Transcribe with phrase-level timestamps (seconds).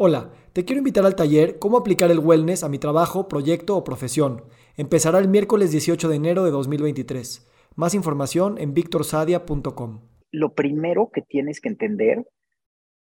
[0.00, 3.82] Hola, te quiero invitar al taller Cómo aplicar el wellness a mi trabajo, proyecto o
[3.82, 4.44] profesión.
[4.76, 7.50] Empezará el miércoles 18 de enero de 2023.
[7.74, 10.08] Más información en victorsadia.com.
[10.30, 12.24] Lo primero que tienes que entender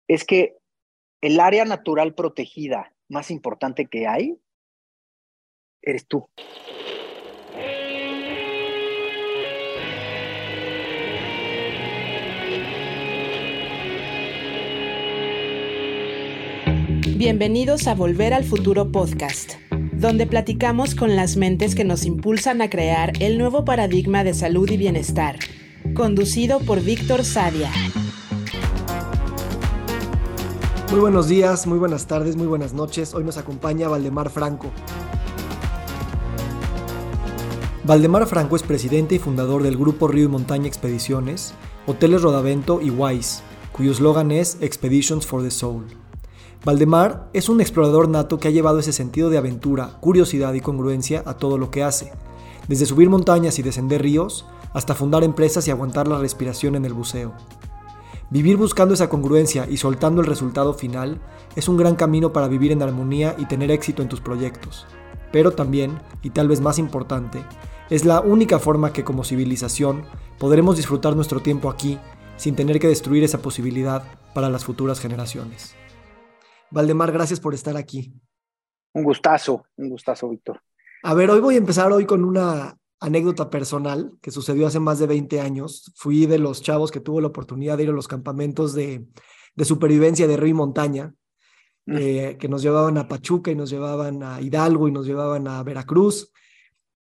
[0.09, 0.57] es que
[1.21, 4.41] el área natural protegida más importante que hay
[5.83, 6.29] eres tú.
[17.25, 19.53] Bienvenidos a Volver al Futuro Podcast,
[19.93, 24.69] donde platicamos con las mentes que nos impulsan a crear el nuevo paradigma de salud
[24.69, 25.39] y bienestar,
[25.95, 27.71] conducido por Víctor Sadia.
[30.91, 33.15] Muy buenos días, muy buenas tardes, muy buenas noches.
[33.15, 34.73] Hoy nos acompaña Valdemar Franco.
[37.85, 41.55] Valdemar Franco es presidente y fundador del grupo Río y Montaña Expediciones,
[41.87, 46.02] Hoteles Rodavento y Wise, cuyo eslogan es Expeditions for the Soul.
[46.65, 51.25] Valdemar es un explorador nato que ha llevado ese sentido de aventura, curiosidad y congruencia
[51.27, 52.13] a todo lo que hace,
[52.69, 56.95] desde subir montañas y descender ríos, hasta fundar empresas y aguantar la respiración en el
[56.95, 57.33] buceo.
[58.31, 61.21] Vivir buscando esa congruencia y soltando el resultado final
[61.57, 64.87] es un gran camino para vivir en armonía y tener éxito en tus proyectos.
[65.33, 67.43] Pero también, y tal vez más importante,
[67.91, 70.05] es la única forma que como civilización
[70.39, 71.99] podremos disfrutar nuestro tiempo aquí
[72.37, 75.75] sin tener que destruir esa posibilidad para las futuras generaciones.
[76.73, 78.13] Valdemar, gracias por estar aquí.
[78.95, 80.61] Un gustazo, un gustazo, Víctor.
[81.03, 84.99] A ver, hoy voy a empezar hoy con una anécdota personal que sucedió hace más
[84.99, 85.93] de 20 años.
[85.97, 89.07] Fui de los chavos que tuvo la oportunidad de ir a los campamentos de,
[89.63, 91.15] supervivencia de río y montaña,
[91.87, 91.97] mm.
[91.99, 95.63] eh, que nos llevaban a Pachuca y nos llevaban a Hidalgo y nos llevaban a
[95.63, 96.33] Veracruz.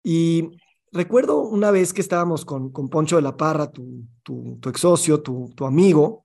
[0.03, 0.51] Y
[0.93, 4.81] recuerdo una vez que estábamos con, con Poncho de la Parra, tu, tu, tu ex
[4.81, 6.25] socio, tu, tu amigo,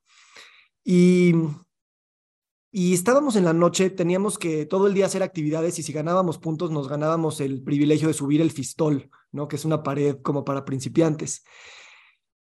[0.83, 1.33] y
[2.75, 6.39] y estábamos en la noche, teníamos que todo el día hacer actividades y si ganábamos
[6.39, 9.47] puntos nos ganábamos el privilegio de subir el fistol, ¿no?
[9.47, 11.43] Que es una pared como para principiantes.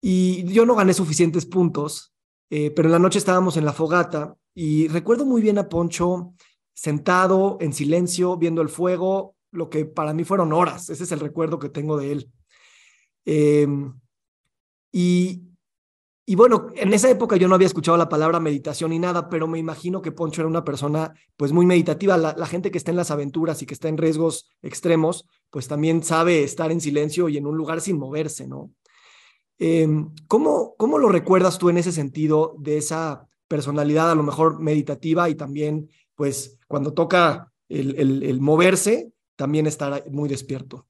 [0.00, 2.14] Y yo no gané suficientes puntos,
[2.50, 6.34] eh, pero en la noche estábamos en la fogata y recuerdo muy bien a Poncho
[6.72, 11.18] sentado en silencio viendo el fuego, lo que para mí fueron horas, ese es el
[11.18, 12.32] recuerdo que tengo de él.
[13.24, 13.92] Em,
[14.92, 15.51] y,
[16.24, 19.48] y bueno, en esa época yo no había escuchado la palabra meditación ni nada, pero
[19.48, 22.16] me imagino que Poncho era una persona pues muy meditativa.
[22.16, 26.04] La, gente que está en las aventuras y que está en riesgos extremos, pues también
[26.04, 28.70] sabe estar en silencio y en un lugar sin moverse, ¿no?
[29.58, 34.60] Em, ¿cómo, ¿Cómo lo recuerdas tú en ese sentido de esa personalidad a lo mejor
[34.60, 40.86] meditativa y también pues cuando toca el, el, moverse, también estar muy despierto?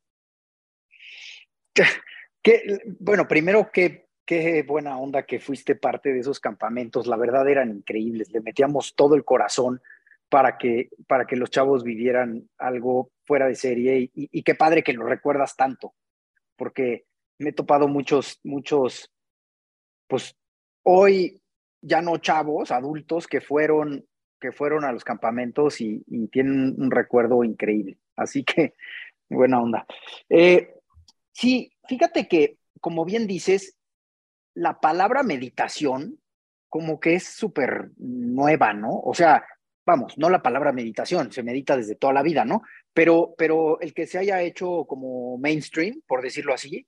[2.99, 7.07] Bueno, primero que qué buena onda que fuiste parte de esos campamentos.
[7.07, 8.31] La verdad eran increíbles.
[8.33, 9.81] Le metíamos todo el corazón
[10.33, 14.95] para que, para que los chavos vivieran algo fuera de serie y, qué padre que
[14.95, 15.95] lo recuerdas tanto,
[16.57, 17.05] porque
[17.39, 19.13] me he topado muchos, muchos,
[20.07, 20.35] pues
[20.85, 21.43] hoy
[21.83, 24.07] ya no chavos, adultos que fueron,
[24.41, 27.99] que fueron a los campamentos y, tienen un recuerdo increíble.
[28.17, 28.73] Así que
[29.29, 29.85] buena onda.
[30.31, 30.77] Eh,
[31.33, 33.77] sí, fíjate que, como bien dices,
[34.55, 36.19] la palabra meditación
[36.69, 38.99] como que es súper nueva, ¿no?
[38.99, 39.45] O sea,
[39.85, 42.63] vamos, no la palabra meditación, se medita desde toda la vida, ¿no?
[42.95, 46.87] Pero, pero el que se haya hecho como mainstream, por decirlo así,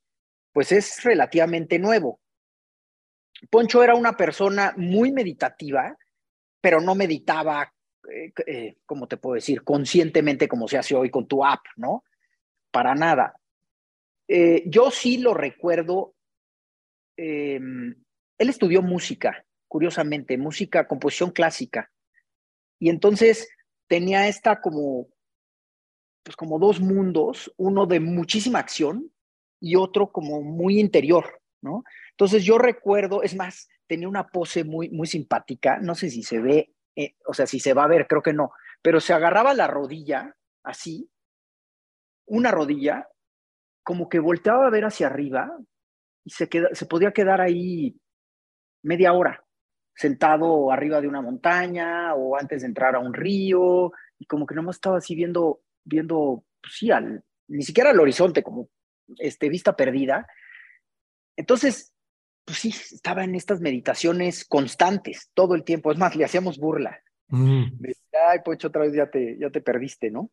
[0.51, 2.19] pues es relativamente nuevo.
[3.49, 5.95] Poncho era una persona muy meditativa,
[6.61, 7.71] pero no meditaba,
[8.11, 12.03] eh, eh, como te puedo decir, conscientemente como se hace hoy con tu app, ¿no?
[12.71, 13.35] Para nada.
[14.27, 16.14] Eh, yo sí lo recuerdo
[17.17, 17.95] Em,
[18.37, 21.91] él estudió música, curiosamente, música, composición clásica.
[22.79, 23.49] Y entonces
[23.87, 25.07] tenía esta como,
[26.23, 29.11] pues como dos mundos, uno de muchísima acción
[29.59, 31.83] y otro como muy interior, ¿no?
[32.11, 36.39] Entonces yo recuerdo, es más, tenía una pose muy, muy simpática, no sé si se
[36.39, 39.53] ve, eh, o sea, si se va a ver, creo que no, pero se agarraba
[39.53, 41.09] la rodilla así,
[42.27, 43.07] una rodilla,
[43.83, 45.55] como que volteaba a ver hacia arriba,
[46.25, 47.95] y se, queda, se podía quedar ahí
[48.83, 49.45] media hora,
[49.95, 54.55] sentado arriba de una montaña o antes de entrar a un río, y como que
[54.55, 58.69] nomás estaba así viendo, viendo, pues sí, al, ni siquiera al horizonte, como
[59.19, 60.27] este, vista perdida.
[61.37, 61.93] Entonces,
[62.43, 65.91] pues sí, estaba en estas meditaciones constantes todo el tiempo.
[65.91, 67.01] Es más, le hacíamos burla.
[67.27, 67.63] Mm.
[68.29, 70.31] Ay, Pocho, otra vez ya te, ya te perdiste, ¿no?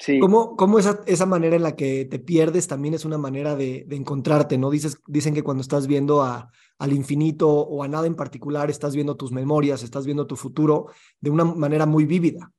[0.00, 0.18] Sí.
[0.18, 3.84] ¿Cómo, cómo esa, esa, manera en la que te pierdes también es una manera de,
[3.86, 4.70] de, encontrarte, ¿no?
[4.70, 8.94] Dices, dicen que cuando estás viendo a, al infinito o a nada en particular, estás
[8.94, 10.86] viendo tus memorias, estás viendo tu futuro
[11.20, 12.50] de una manera muy vívida.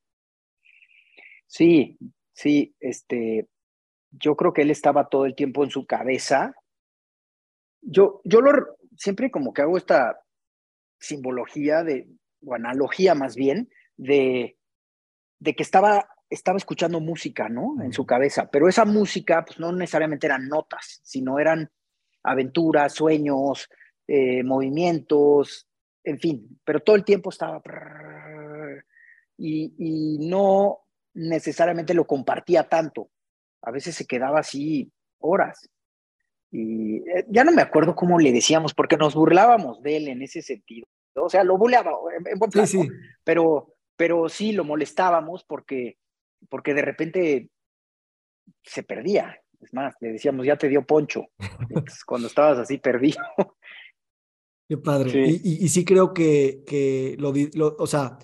[1.47, 1.97] Sí,
[2.31, 3.49] sí, este,
[4.11, 6.53] yo creo que él estaba todo el tiempo en su cabeza.
[7.81, 10.21] Yo, yo lo, siempre como que hago esta
[10.99, 12.07] simbología de,
[12.45, 14.59] o analogía más bien, de,
[15.39, 17.75] de que estaba estaba escuchando música, ¿no?
[17.83, 21.69] En su cabeza, pero esa música, pues no necesariamente eran notas, sino eran
[22.23, 23.69] aventuras, sueños,
[24.07, 25.67] eh, movimientos,
[26.03, 27.61] en fin, pero todo el tiempo estaba...
[29.37, 30.79] Y, y no
[31.13, 33.09] necesariamente lo compartía tanto.
[33.61, 35.69] A veces se quedaba así horas.
[36.51, 40.21] Y eh, ya no me acuerdo cómo le decíamos, porque nos burlábamos de él en
[40.21, 40.87] ese sentido.
[41.15, 42.89] O sea, lo buleaba en, buen plan, sí, sí.
[43.23, 45.97] Pero, pero sí lo molestábamos porque
[46.49, 47.49] porque de repente
[48.63, 49.39] se perdía.
[49.59, 51.25] Es más, le decíamos, ya te dio poncho.
[52.05, 53.19] cuando estabas así perdido.
[54.67, 55.27] Qué padre.
[55.27, 57.33] Y, sí creo que, que lo,
[57.77, 58.17] o sea,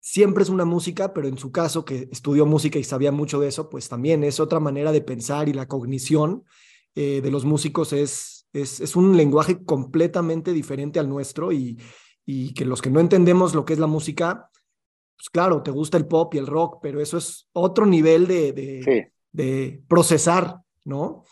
[0.00, 3.48] siempre es una música, pero en su caso, que estudió música y sabía mucho de
[3.48, 6.44] eso, pues también es otra manera de pensar y la cognición
[6.96, 11.78] eh, de los músicos es, es, es, un lenguaje completamente diferente al nuestro y,
[12.26, 14.50] y que los que no entendemos lo que es la música,
[15.20, 19.10] pues claro, te gusta el pop y el rock, pero eso es otro nivel de,
[19.32, 20.56] de, procesar,
[20.86, 21.24] ¿no?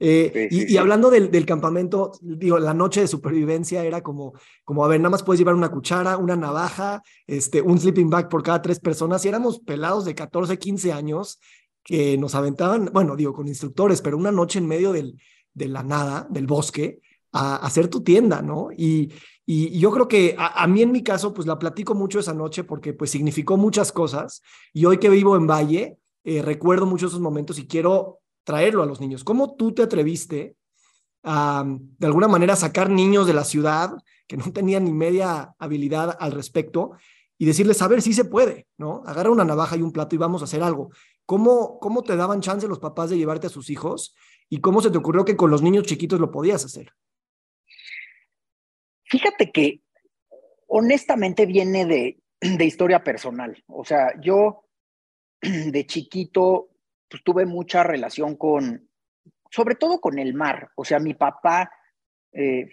[0.00, 4.32] Eh, y, hablando del, del, campamento, digo, la noche de supervivencia era como,
[4.64, 8.28] como, a ver, nada más puedes llevar una cuchara, una navaja, este, un sleeping bag
[8.28, 11.38] por cada tres personas, y éramos pelados de 14, 15 años
[11.84, 15.20] que nos aventaban, bueno, digo, con instructores, pero una noche en medio del,
[15.54, 17.00] de la nada, del bosque,
[17.30, 18.70] a, a hacer tu tienda, ¿no?
[18.76, 19.12] Y,
[19.46, 22.64] y, yo creo que a, mí en mi caso, pues la platico mucho esa noche
[22.64, 24.42] porque pues significó muchas cosas.
[24.72, 28.86] Y hoy que vivo en Valle, eh, recuerdo mucho esos momentos y quiero traerlo a
[28.86, 29.22] los niños.
[29.22, 30.56] ¿Cómo tú te atreviste
[31.22, 33.96] a, de alguna manera, sacar niños de la ciudad
[34.26, 36.92] que no tenían ni media habilidad al respecto
[37.38, 39.02] y decirles, a ver, si se puede, ¿no?
[39.06, 40.90] Agarra una navaja y un plato y vamos a hacer algo.
[41.24, 44.14] ¿Cómo, ¿Cómo te daban chance los papás de llevarte a sus hijos?
[44.48, 46.92] ¿Y cómo se te ocurrió que con los niños chiquitos lo podías hacer?
[49.06, 49.80] Fíjate que
[50.68, 53.62] honestamente viene de, de historia personal.
[53.66, 54.64] O sea, yo
[55.40, 56.70] de chiquito
[57.08, 58.88] pues, tuve mucha relación con,
[59.50, 60.70] sobre todo con el mar.
[60.76, 61.70] O sea, mi papá
[62.32, 62.68] eh,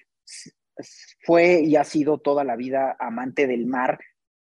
[1.26, 4.00] fue y ha sido toda la vida amante del mar,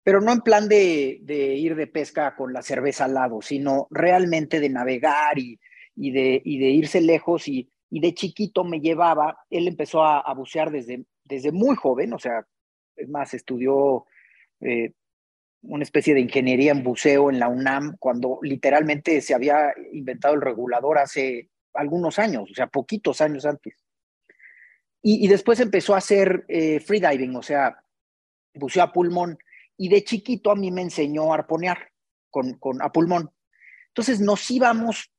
[0.03, 1.19] pero no en plan de,
[1.57, 5.59] ir de pesca con la cerveza al lado, sino realmente de navegar y,
[5.95, 7.47] de, irse lejos.
[7.47, 12.45] Y, de chiquito me llevaba, él empezó a bucear desde desde muy joven, o sea,
[12.95, 14.05] es más, estudió
[14.59, 14.91] eh,
[15.61, 20.41] una especie de ingeniería en buceo en la UNAM cuando literalmente se había inventado el
[20.41, 23.75] regulador hace algunos años, o sea, poquitos años antes.
[25.03, 27.81] Y, después empezó a hacer eh, freediving, o sea,
[28.53, 29.35] buceo a pulmón.
[29.75, 31.89] Y de chiquito a mí me enseñó a arponear
[32.29, 33.31] con, con, a pulmón.
[33.87, 35.11] Entonces nos íbamos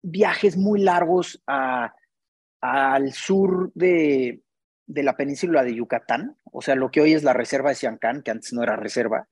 [0.00, 4.40] viajes muy largos al sur de,
[4.90, 8.22] de la península de Yucatán, o sea, lo que hoy es la reserva de Siancán,
[8.22, 9.28] que antes no era reserva,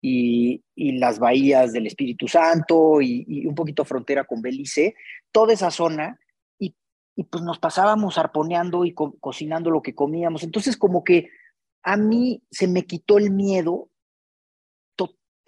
[0.00, 4.94] y, las bahías del Espíritu Santo y, un poquito frontera con Belice,
[5.32, 6.18] toda esa zona,
[6.58, 6.74] y,
[7.24, 10.44] pues nos pasábamos arponeando y cocinando lo que comíamos.
[10.44, 11.30] Entonces, como que
[11.82, 13.90] a mí se me quitó el miedo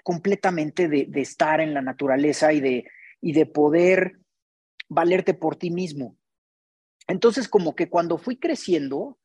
[0.03, 2.85] completamente de, de, estar en la naturaleza y de,
[3.21, 4.19] y de poder
[4.89, 6.17] valerte por ti mismo.
[7.07, 9.20] Entonces, como que cuando fui creciendo,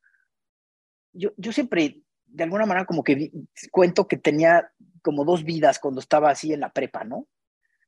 [1.15, 3.31] yo, yo siempre, de alguna manera, como que
[3.71, 7.27] cuento que tenía como dos vidas cuando estaba así en la prepa, ¿no?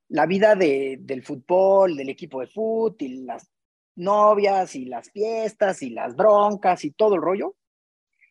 [0.09, 3.49] La vida de, del fútbol, del equipo de fútbol, y las
[3.95, 7.55] novias, y las fiestas, y las broncas, y todo el rollo.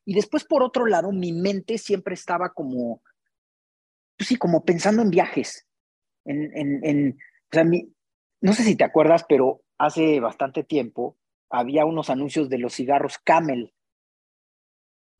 [0.05, 3.03] Y después, por otro lado, mi mente siempre estaba como,
[4.17, 5.67] pues sí, como pensando en viajes.
[6.25, 7.93] En, en, en o sea, mi,
[8.41, 11.17] no sé si te acuerdas, pero hace bastante tiempo
[11.51, 13.73] había unos anuncios de los cigarros Camel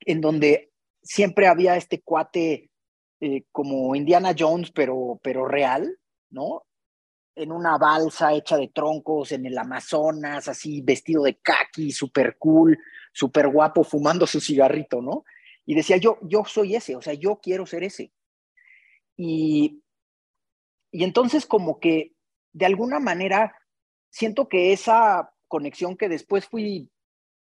[0.01, 0.73] en donde
[1.03, 2.71] siempre había este cuate
[3.21, 5.99] eh, como Indiana Jones, pero, pero real,
[6.31, 6.67] ¿no?
[7.35, 12.79] En una balsa hecha de troncos en el Amazonas, así vestido de kaki, súper cool,
[13.13, 15.25] súper guapo, fumando su cigarrito, ¿no?
[15.65, 18.13] Y decía, yo, yo soy ese, o sea, yo quiero ser ese.
[19.17, 19.83] Y,
[20.91, 22.13] y entonces como que
[22.53, 23.57] de alguna manera
[24.11, 26.91] siento que esa conexión que después fui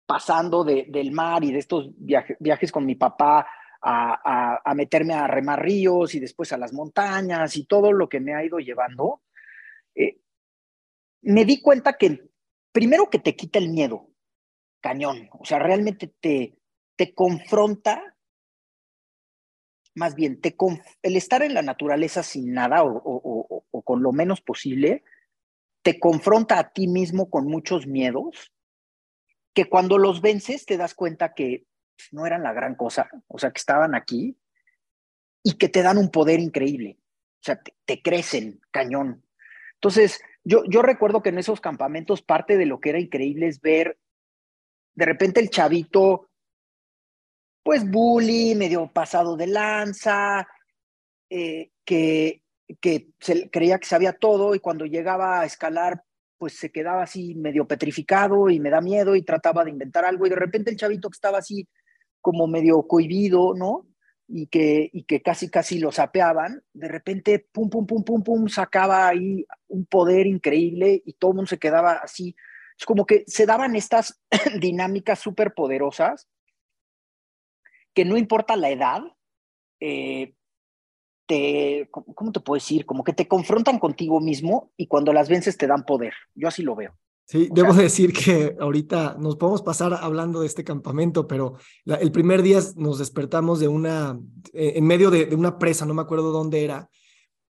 [0.06, 3.48] pasando de, del mar y de estos viajes con mi papá
[3.82, 8.22] a, a, meterme a remar ríos y después a las montañas y todo lo que
[8.22, 9.22] me ha ido llevando,
[9.94, 10.20] eh,
[11.22, 12.30] me di cuenta que
[12.72, 14.10] primero que te quita el miedo,
[14.80, 16.58] cañón, o sea, realmente te,
[16.96, 18.16] te confronta,
[19.96, 20.56] más bien, te
[21.02, 25.04] el estar en la naturaleza sin nada o, o con lo menos posible,
[25.82, 28.53] te confronta a ti mismo con muchos miedos,
[29.54, 31.66] que cuando los vences te das cuenta que
[32.12, 34.38] no eran la gran cosa, o sea, que estaban aquí
[35.44, 39.26] y que te dan un poder increíble, o sea, te, crecen cañón.
[39.76, 43.62] Entonces, yo, yo recuerdo que en esos campamentos parte de lo que era increíble es
[43.62, 44.00] ver
[44.96, 46.30] de repente el chavito,
[47.64, 50.48] pues bully, medio pasado de lanza,
[51.30, 52.44] eh, que,
[52.80, 56.04] que se, creía que sabía todo y cuando llegaba a escalar,
[56.44, 60.28] pues se quedaba así medio petrificado y me da miedo y trataba de inventar algo
[60.28, 61.70] y de repente el chavito que estaba así
[62.20, 63.88] como medio cohibido, ¿no?
[64.28, 68.50] Y que, y que casi, casi lo sapeaban, de repente, pum, pum, pum, pum, pum,
[68.50, 72.36] sacaba ahí un poder increíble y todo el mundo se quedaba así.
[72.78, 74.22] Es como que se daban estas
[74.60, 76.28] dinámicas súper poderosas
[77.94, 79.02] que no importa la edad,
[79.80, 80.34] eh,
[81.26, 82.86] te, ¿cómo te puedo decir?
[82.86, 86.14] Como que te confrontan contigo mismo y cuando las vences te dan poder.
[86.36, 86.94] Yo así lo veo.
[87.26, 92.42] Sí, debo decir que ahorita nos podemos pasar hablando de este campamento, pero el primer
[92.42, 94.20] día nos despertamos de una,
[94.52, 96.90] eh, en medio de, una presa, no me acuerdo dónde era,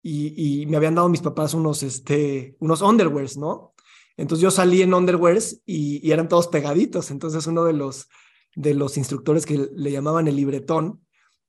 [0.05, 3.73] y, me habían dado mis papás unos, este, unos underwears, ¿no?
[4.17, 7.13] Entonces yo salí en underwears y, y, eran todos pegaditos.
[7.13, 8.09] Entonces uno de los,
[8.57, 11.02] de los instructores que le llamaban el libretón,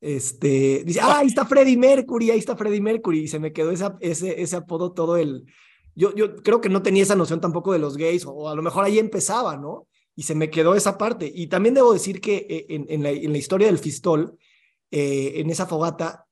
[0.03, 3.71] este, dice, ah, ahí está Freddie Mercury, ahí está Freddie Mercury, y se me quedó
[3.71, 5.45] esa, ese, ese apodo todo el,
[5.95, 8.61] yo, yo creo que no tenía esa noción tampoco de los gays, o a lo
[8.61, 9.87] mejor ahí empezaba, ¿no?
[10.15, 11.31] Y se me quedó esa parte.
[11.33, 14.37] Y también debo decir que eh, en, en, la, en la, historia del Fistol,
[14.91, 16.27] eh, en esa fogata,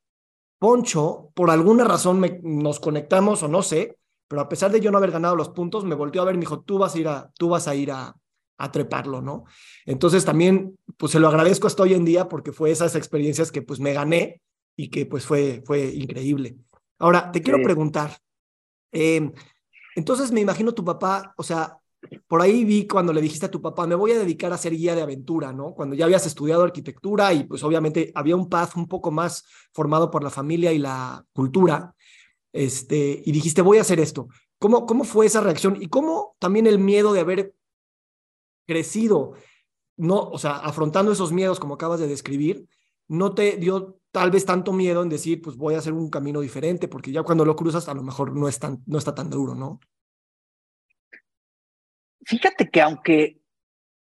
[0.60, 3.98] Poncho, por alguna razón me, nos conectamos o no sé,
[4.28, 6.38] pero a pesar de yo no haber ganado los puntos, me volteó a ver y
[6.38, 8.16] me dijo, tú vas a ir a, tú vas a, ir a,
[8.64, 9.46] a treparlo, ¿no?
[9.86, 13.62] Entonces también, pues se lo agradezco hasta hoy en día porque fue esas experiencias que
[13.62, 14.42] pues me gané
[14.76, 16.58] y que pues fue, fue increíble.
[17.00, 18.18] Ahora, te quiero preguntar,
[18.92, 19.32] eh,
[19.96, 21.78] entonces me imagino tu papá, o sea,
[22.28, 24.76] por ahí vi cuando le dijiste a tu papá, me voy a dedicar a ser
[24.76, 25.74] guía de aventura, ¿no?
[25.74, 30.10] Cuando ya habías estudiado arquitectura y pues obviamente había un path un poco más formado
[30.10, 31.94] por la familia y la cultura,
[32.54, 34.28] este, y dijiste, voy a hacer esto.
[34.60, 35.78] ¿Cómo, ¿Cómo fue esa reacción?
[35.82, 37.54] Y cómo también el miedo de haber
[38.72, 39.34] crecido,
[39.98, 42.70] no, o sea, afrontando esos miedos como acabas de describir,
[43.10, 46.40] no te dio tal vez tanto miedo en decir, pues voy a hacer un camino
[46.40, 49.30] diferente, porque ya cuando lo cruzas a lo mejor no, es tan, no está tan
[49.30, 49.82] duro, ¿no?
[52.22, 53.42] Fíjate que aunque,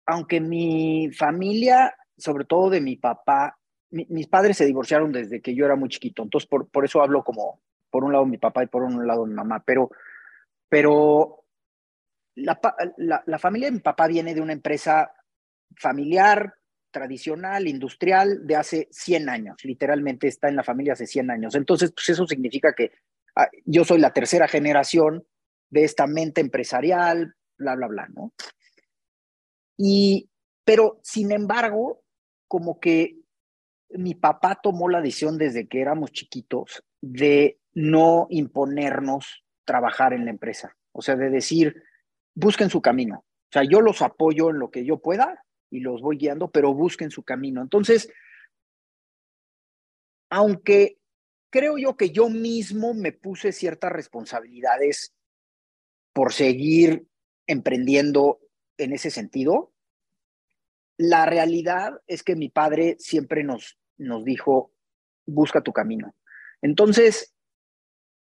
[0.04, 3.58] aunque mi familia, sobre todo de mi papá,
[3.90, 7.24] mis padres se divorciaron desde que yo era muy chiquito, entonces por, por eso hablo
[7.24, 9.90] como, por un lado mi papá y por un lado mi mamá, pero,
[10.68, 11.41] pero
[12.34, 12.58] la,
[13.26, 15.12] la, familia de mi papá viene de una empresa
[15.76, 16.54] familiar
[16.90, 19.56] tradicional, industrial, de hace 100 años.
[19.64, 21.54] Literalmente está en la familia hace 100 años.
[21.54, 22.92] Entonces, pues eso significa que
[23.36, 25.26] ah, yo soy la tercera generación
[25.70, 28.32] de esta mente empresarial, bla, bla, bla, ¿no?
[29.76, 30.30] Y,
[30.64, 32.02] pero, sin embargo,
[32.46, 33.16] como que
[33.90, 40.30] mi papá tomó la decisión desde que éramos chiquitos de no imponernos trabajar en la
[40.30, 40.76] empresa.
[40.92, 41.82] O sea, de decir,
[42.34, 43.24] busquen su camino.
[43.24, 46.74] O sea, yo los apoyo en lo que yo pueda, y los voy guiando, pero
[46.74, 47.62] busquen su camino.
[47.62, 48.10] Entonces,
[50.28, 50.98] aunque
[51.50, 55.14] creo yo que yo mismo me puse ciertas responsabilidades
[56.12, 57.06] por seguir
[57.46, 58.40] emprendiendo
[58.76, 59.72] en ese sentido,
[60.98, 64.72] la realidad es que mi padre siempre nos, nos dijo,
[65.24, 66.14] busca tu camino.
[66.60, 67.34] Entonces,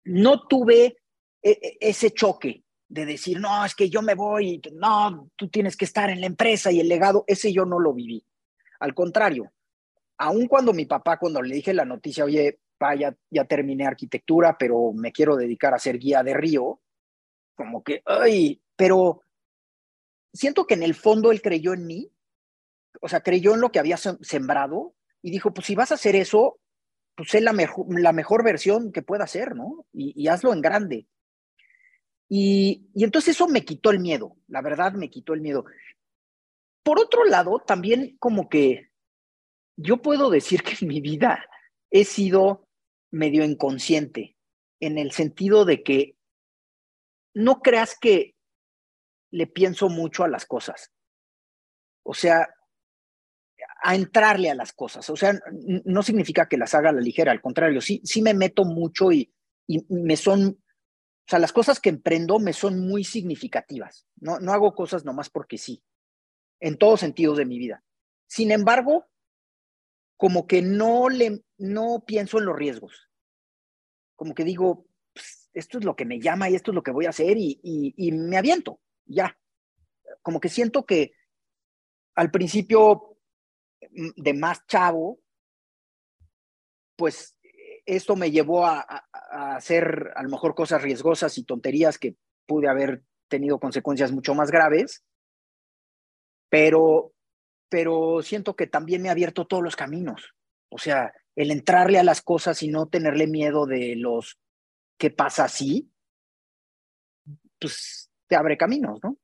[0.03, 0.97] no tuve
[1.41, 5.75] e, e, ese choque de decir, no, es que yo me voy, no, tú tienes
[5.75, 8.25] que estar en la empresa y el legado, ese yo no lo viví.
[8.79, 9.51] Al contrario,
[10.17, 14.58] aun cuando mi papá, cuando le dije la noticia, oye, pa, ya, ya terminé arquitectura,
[14.58, 16.79] pero me quiero dedicar a ser guía de río,
[17.56, 19.24] como que, ay, pero
[20.34, 22.12] siento que en el fondo él creyó en mí,
[23.01, 26.15] o sea, creyó en lo que había sembrado y dijo, pues si vas a hacer
[26.15, 26.60] eso,
[27.15, 29.86] pues sé la mejor, la mejor versión que pueda ser, ¿no?
[29.91, 31.08] Y hazlo en grande.
[32.29, 35.65] Y, entonces eso me quitó el miedo, la verdad me quitó el miedo.
[36.84, 38.91] Por otro lado, también como que
[39.77, 41.46] yo puedo decir que en mi vida
[41.91, 42.67] he sido
[43.12, 44.36] medio inconsciente,
[44.79, 46.17] en el sentido de que
[47.34, 48.36] no creas que
[49.31, 50.91] le pienso mucho a las cosas.
[52.03, 52.50] O sea,
[53.84, 55.10] a entrarle a las cosas.
[55.10, 55.39] O sea,
[55.86, 59.12] no significa que las haga a la ligera, al contrario, sí, sí me meto mucho
[59.12, 59.31] y,
[59.67, 60.62] y me son
[61.27, 64.07] O sea, las cosas que emprendo me son muy significativas.
[64.15, 65.84] No, no hago cosas nomás porque sí,
[66.62, 67.84] en todos sentidos de mi vida.
[68.27, 69.10] Sin embargo,
[70.15, 73.10] como que no, le, no pienso en los riesgos.
[74.15, 76.91] Como que digo, pues, esto es lo que me llama y esto es lo que
[76.91, 79.38] voy a hacer y, y me aviento, ya.
[80.22, 81.12] Como que siento que
[82.15, 83.17] al principio
[83.91, 85.19] mm, de más chavo,
[86.96, 87.37] pues
[87.88, 88.82] esto me llevó a,
[89.56, 92.15] hacer a lo mejor cosas riesgosas y tonterías que
[92.46, 95.03] pude haber tenido consecuencias mucho más graves,
[96.50, 97.13] pero,
[97.70, 100.34] pero siento que también me ha abierto todos los caminos.
[100.70, 104.38] O sea, el entrarle a las cosas y no tenerle miedo de los
[104.98, 105.89] qué pasa así,
[107.60, 109.17] pues te abre caminos, ¿no?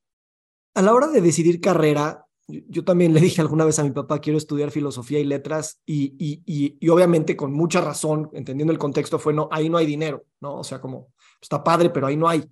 [0.75, 2.25] A la hora de decidir carrera,
[2.67, 6.15] yo también le dije alguna vez a mi papá, quiero estudiar filosofía y letras, y,
[6.17, 10.25] y, y, obviamente con mucha razón, entendiendo el contexto, fue, no, ahí no hay dinero,
[10.41, 10.59] ¿no?
[10.59, 12.43] O sea, como, está padre, pero ahí no hay.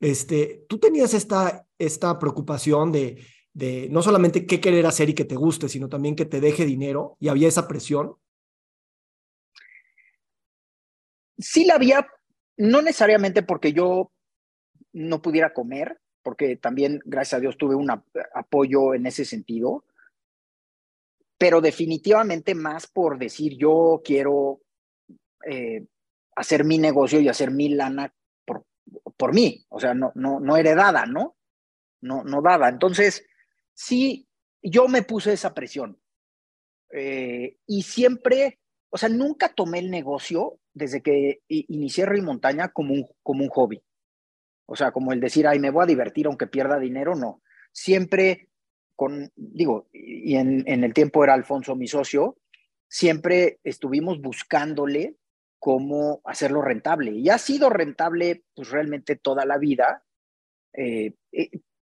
[0.00, 5.24] Este, ¿Tú tenías esta, esta preocupación de, de no solamente qué querer hacer y que
[5.24, 7.16] te guste, sino también que te deje dinero?
[7.20, 8.14] ¿Y había esa presión?
[11.38, 12.06] Sí la había,
[12.56, 14.12] no necesariamente porque yo
[14.92, 19.84] no pudiera comer, porque también, gracias a Dios, tuve un apoyo en ese sentido,
[21.38, 24.60] pero definitivamente más por decir yo quiero
[25.46, 25.86] eh,
[26.36, 28.12] hacer mi negocio y hacer mi lana
[28.44, 28.64] por,
[29.16, 31.36] por mí, o sea, no, no, no heredada, ¿no?
[32.02, 32.68] No, no dada.
[32.68, 33.26] Entonces,
[33.74, 34.26] sí,
[34.62, 35.98] yo me puse esa presión.
[36.92, 38.58] Eh, y siempre,
[38.90, 43.50] o sea, nunca tomé el negocio desde que inicié Rey Montaña como un, como un
[43.50, 43.82] hobby.
[44.72, 47.42] O sea, como el decir, ay, me voy a divertir aunque pierda dinero, no.
[47.72, 48.50] Siempre
[48.94, 52.36] con, digo, y en, el tiempo era Alfonso mi socio,
[52.86, 55.16] siempre estuvimos buscándole
[55.58, 57.10] cómo hacerlo rentable.
[57.10, 60.04] Y ha sido rentable pues realmente toda la vida.
[60.72, 61.50] Eh, eh,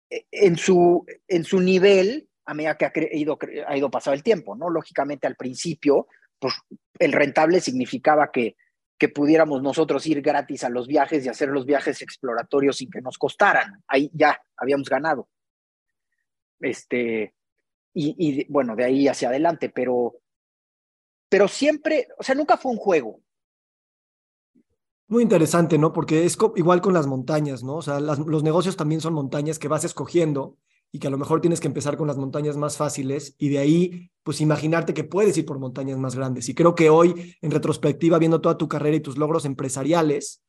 [0.08, 4.22] eh, en, su, en su nivel, a medida que ha, ido, ha ido pasado el
[4.22, 4.70] tiempo, ¿no?
[4.70, 6.06] Lógicamente al principio,
[6.38, 6.54] pues
[6.98, 8.56] el rentable significaba que
[8.98, 13.00] que pudiéramos nosotros ir gratis a los viajes y hacer los viajes exploratorios sin que
[13.00, 13.82] nos costaran.
[13.88, 15.28] Ahí ya habíamos ganado.
[16.60, 17.34] Este,
[17.94, 20.14] y, bueno, de ahí hacia adelante, pero,
[21.28, 23.20] pero siempre, o sea, nunca fue un juego.
[25.08, 25.92] Muy interesante, ¿no?
[25.92, 27.76] Porque es igual con las montañas, ¿no?
[27.76, 30.56] O sea, los negocios también son montañas que vas escogiendo
[30.92, 33.58] y que a lo mejor tienes que empezar con las montañas más fáciles y de
[33.58, 36.50] ahí, pues imaginarte que puedes ir por montañas más grandes.
[36.50, 40.42] Y creo que hoy, en retrospectiva, viendo toda tu carrera y tus logros empresariales,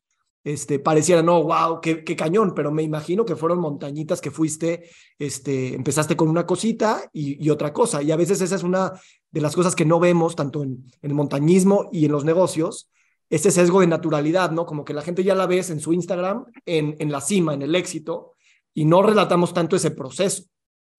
[0.44, 5.74] este, pareciera, no, wow, qué, cañón, pero me imagino que fueron montañitas que fuiste, este,
[5.74, 8.02] empezaste con una cosita y, y otra cosa.
[8.02, 8.92] Y a veces esa es una
[9.30, 12.90] de las cosas que no vemos tanto en, en el montañismo y en los negocios,
[13.30, 14.66] ese sesgo de naturalidad, ¿no?
[14.66, 17.62] Como que la gente ya la ves en su Instagram, en, en la cima, en
[17.62, 18.33] el éxito,
[18.74, 20.44] y no relatamos tanto ese proceso,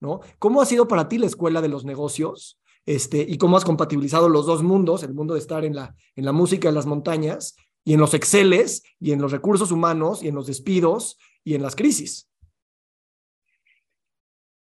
[0.00, 0.20] ¿no?
[0.38, 2.58] ¿Cómo ha sido para ti la escuela de los negocios?
[2.86, 6.24] Este, y cómo has compatibilizado los dos mundos, el mundo de estar en la, en
[6.24, 10.28] la música en las montañas y en los exceles y en los recursos humanos y
[10.28, 12.30] en los despidos y en las crisis.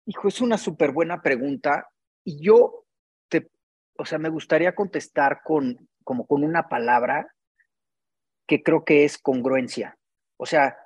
[0.05, 1.89] Hijo, es una súper buena pregunta
[2.23, 2.85] y yo
[3.29, 3.49] te,
[3.97, 7.33] o sea, me gustaría contestar con, como con una palabra
[8.47, 9.97] que creo que es congruencia.
[10.37, 10.77] O sea,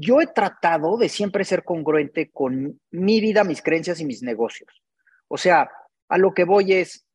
[0.00, 4.82] yo he tratado de siempre ser congruente con mi vida, mis creencias y mis negocios.
[5.28, 5.70] O sea,
[6.08, 7.06] a lo que voy es,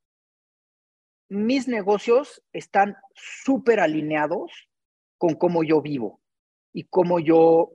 [1.30, 4.70] mis negocios están súper alineados
[5.18, 6.20] con cómo yo vivo
[6.74, 7.72] y cómo yo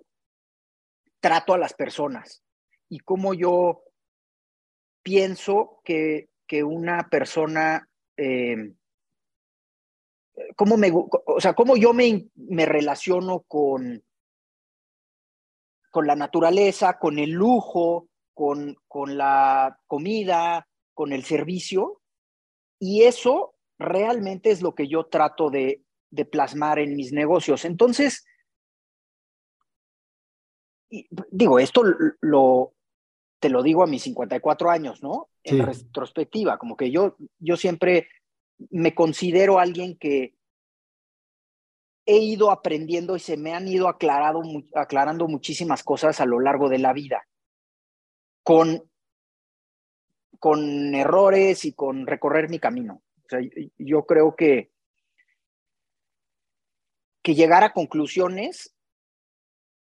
[1.20, 2.44] trato a las personas
[2.88, 3.82] y cómo yo
[5.02, 8.74] pienso que, que una persona, eh,
[10.54, 14.04] cómo me, o sea, cómo yo me, me relaciono con,
[15.90, 22.00] con la naturaleza, con el lujo, con, con la comida, con el servicio.
[22.78, 27.64] Y eso realmente es lo que yo trato de, de plasmar en mis negocios.
[27.64, 28.24] Entonces,
[31.30, 31.82] digo, esto
[32.20, 32.74] lo,
[33.40, 35.28] te lo digo a mis 54 años, ¿no?
[35.42, 38.08] En retrospectiva, como que yo, yo siempre
[38.70, 40.37] me considero alguien que,
[42.10, 46.78] he ido aprendiendo y se me han ido aclarando muchísimas cosas a lo largo de
[46.78, 47.28] la vida,
[48.42, 48.90] con,
[50.38, 53.02] con errores y con recorrer mi camino.
[53.26, 53.40] O sea,
[53.76, 54.72] yo creo que,
[57.22, 58.74] que llegar a conclusiones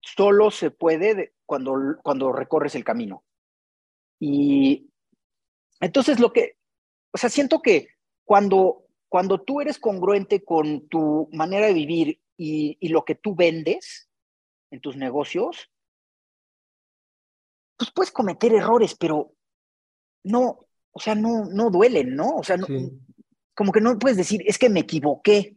[0.00, 3.22] solo se puede cuando, cuando recorres el camino.
[4.18, 4.90] Y
[5.78, 6.56] entonces lo que,
[7.12, 7.90] o sea, siento que
[8.24, 13.34] cuando cuando tú eres congruente con tu manera de vivir y, y lo que tú
[13.34, 14.08] vendes
[14.70, 15.70] en tus negocios,
[17.76, 19.32] pues puedes cometer errores, pero
[20.24, 22.36] no, o sea, no, no duelen, ¿no?
[22.36, 22.66] O sea, no,
[23.54, 25.56] como que no puedes decir, es que me equivoqué.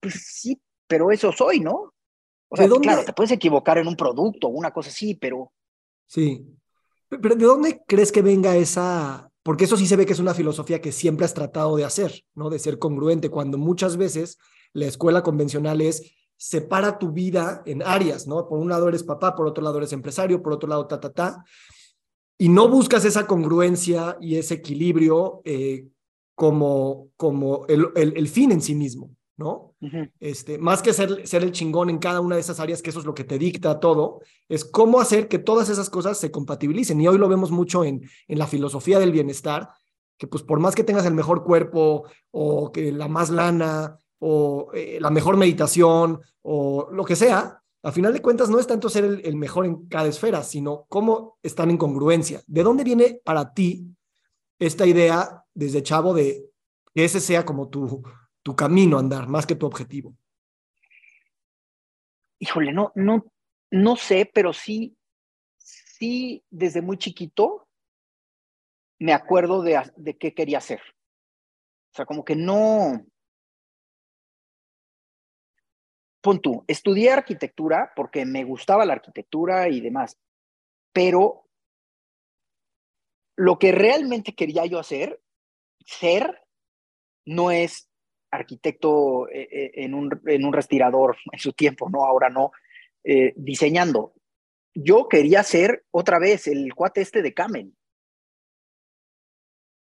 [0.00, 1.92] Pues sí, pero eso soy, ¿no?
[2.48, 5.52] O sea, claro, te puedes equivocar en un producto o una cosa así, pero...
[6.06, 6.46] Sí.
[7.08, 9.31] Pero ¿de dónde crees que venga esa...?
[9.42, 12.24] Porque eso sí se ve que es una filosofía que siempre has tratado de hacer,
[12.34, 12.50] ¿no?
[12.50, 14.38] De ser congruente, cuando muchas veces
[14.72, 18.48] la escuela convencional es separa tu vida en áreas, ¿no?
[18.48, 21.12] Por un lado eres papá, por otro lado eres empresario, por otro lado ta, ta,
[21.12, 21.44] ta.
[22.36, 25.86] Y no buscas esa congruencia y ese equilibrio eh,
[26.34, 29.74] como, como el, el, fin en sí mismo, ¿no?
[30.20, 33.00] este, más que ser, ser el chingón en cada una de esas áreas, que eso
[33.00, 37.00] es lo que te dicta todo, es cómo hacer que todas esas cosas se compatibilicen.
[37.00, 39.70] Y hoy lo vemos mucho en, en la filosofía del bienestar,
[40.18, 44.70] que pues por más que tengas el mejor cuerpo o que la más lana o
[44.72, 48.88] eh, la mejor meditación o lo que sea, a final de cuentas no es tanto
[48.88, 52.40] ser el, mejor en cada esfera, sino cómo están en congruencia.
[52.46, 53.88] ¿De dónde viene para ti
[54.60, 56.48] esta idea desde chavo de
[56.94, 58.04] que ese sea como tu,
[58.42, 60.16] tu camino andar, más que tu objetivo?
[62.38, 63.24] Híjole, no, no,
[63.70, 64.96] no sé, pero sí,
[65.58, 67.68] sí, desde muy chiquito
[68.98, 70.80] me acuerdo de, de qué quería hacer.
[71.92, 73.04] O sea, como que no,
[76.22, 80.18] pon tú, estudié arquitectura porque me gustaba la arquitectura y demás,
[80.92, 81.48] pero
[83.36, 85.20] lo que realmente quería yo hacer,
[85.84, 86.46] ser,
[87.24, 87.91] no es
[88.32, 92.50] arquitecto eh, eh, en un, en un respirador en su tiempo, no, ahora no,
[93.04, 94.14] eh, diseñando.
[94.74, 97.76] Yo quería ser otra vez el cuate este de Kamen.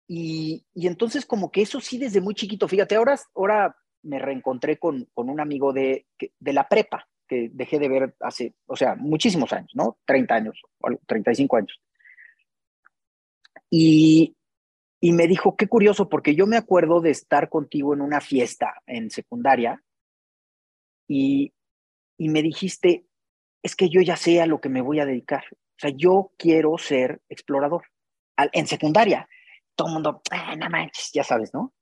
[0.07, 4.77] Y, y entonces como que eso sí desde muy chiquito, fíjate, ahora, ahora me reencontré
[4.77, 8.95] con, con un amigo de, de la prepa, que dejé de ver hace, o sea,
[8.95, 9.99] muchísimos años, ¿no?
[10.05, 10.59] 30 años,
[11.05, 11.79] 35 años.
[13.69, 14.35] Y,
[15.01, 18.81] y me dijo, qué curioso, porque yo me acuerdo de estar contigo en una fiesta
[18.85, 19.81] en secundaria
[21.07, 21.53] y,
[22.17, 23.05] y me dijiste,
[23.63, 25.43] es que yo ya sé a lo que me voy a dedicar.
[25.51, 27.83] O sea, yo quiero ser explorador.
[28.37, 29.27] en secundaria,
[29.75, 31.73] todo el mundo, ah, no manches, ya sabes, ¿no?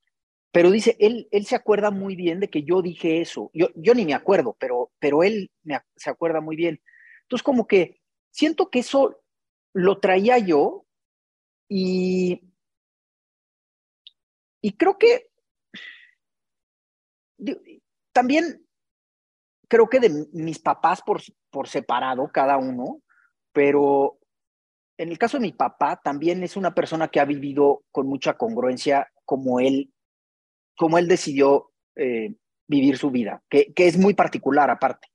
[0.51, 3.51] Pero dice, él, él se acuerda muy bien de que yo dije eso.
[3.53, 5.51] Yo, yo ni me acuerdo, pero, pero él
[5.95, 6.81] se acuerda muy bien.
[7.23, 7.99] Entonces, como que
[8.31, 9.19] siento que eso
[9.73, 10.85] lo traía yo
[11.67, 12.46] y,
[14.61, 15.27] y creo que
[18.11, 18.65] también
[19.67, 23.01] creo que de mis papás por, por separado, cada uno,
[23.51, 24.17] pero
[24.97, 28.35] en el caso de mi papá, también es una persona que ha vivido con mucha
[28.35, 29.93] congruencia como él
[30.77, 32.35] cómo él decidió eh,
[32.67, 35.07] vivir su vida, que, que, es muy particular aparte.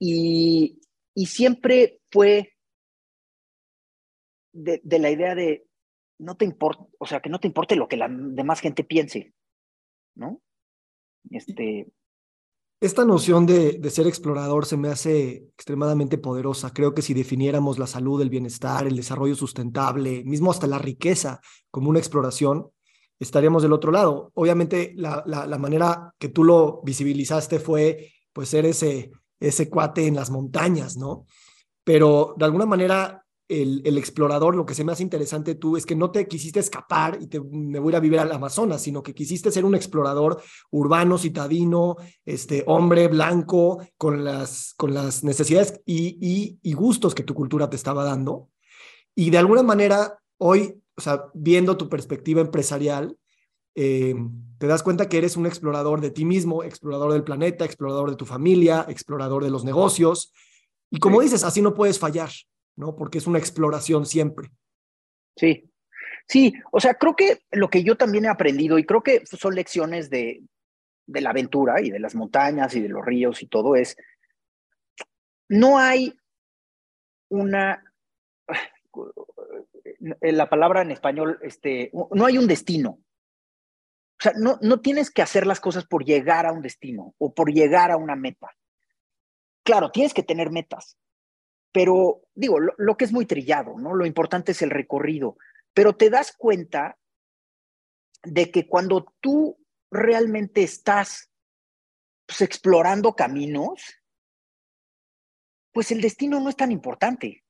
[0.00, 0.80] Y,
[1.14, 2.56] y siempre fue
[4.52, 5.67] de, la idea de
[6.18, 9.34] no te importa, o sea, que no te importe lo que la demás gente piense,
[10.14, 10.40] ¿no?
[11.30, 11.92] Este.
[12.80, 16.72] Esta noción de, de, ser explorador se me hace extremadamente poderosa.
[16.72, 21.40] Creo que si definiéramos la salud, el bienestar, el desarrollo sustentable, mismo hasta la riqueza
[21.72, 22.70] como una exploración,
[23.18, 24.30] estaríamos del otro lado.
[24.34, 30.14] Obviamente la, la, manera que tú lo visibilizaste fue pues ser ese, ese cuate en
[30.14, 31.26] las montañas, ¿no?
[31.84, 35.86] Pero de alguna manera el, el, explorador, lo que se me hace interesante tú es
[35.86, 39.14] que no te quisiste escapar y te, me voy a vivir al Amazonas, sino que
[39.14, 46.18] quisiste ser un explorador urbano, citadino, este, hombre blanco, con las, con las necesidades y,
[46.20, 48.50] y, y gustos que tu cultura te estaba dando.
[49.14, 53.16] Y de alguna manera, hoy o sea, viendo tu perspectiva empresarial,
[53.76, 54.16] eh,
[54.58, 58.16] te das cuenta que eres un explorador de ti mismo, explorador del planeta, explorador de
[58.16, 60.32] tu familia, explorador de los negocios.
[60.90, 62.30] Y como dices, así no puedes fallar,
[62.78, 62.94] ¿no?
[62.94, 64.50] Porque es una exploración siempre.
[65.36, 65.70] Sí,
[66.26, 69.54] sí, o sea, creo que lo que yo también he aprendido, y creo que son
[69.54, 70.44] lecciones de,
[71.06, 73.96] de la aventura y de las montañas y de los ríos y todo, es,
[75.48, 76.16] no hay
[77.30, 77.82] una,
[80.20, 82.90] la palabra en español, este, no hay un destino.
[82.90, 87.34] O sea, no, no tienes que hacer las cosas por llegar a un destino o
[87.34, 88.48] por llegar a una meta.
[89.64, 90.96] Claro, tienes que tener metas,
[91.72, 93.94] pero digo, lo, que es muy trillado, ¿no?
[93.94, 95.36] Lo importante es el recorrido,
[95.74, 96.98] pero te das cuenta
[98.22, 99.58] de que cuando tú
[99.90, 101.30] realmente estás
[102.26, 103.82] pues, explorando caminos,
[105.72, 107.44] pues el destino no es tan importante.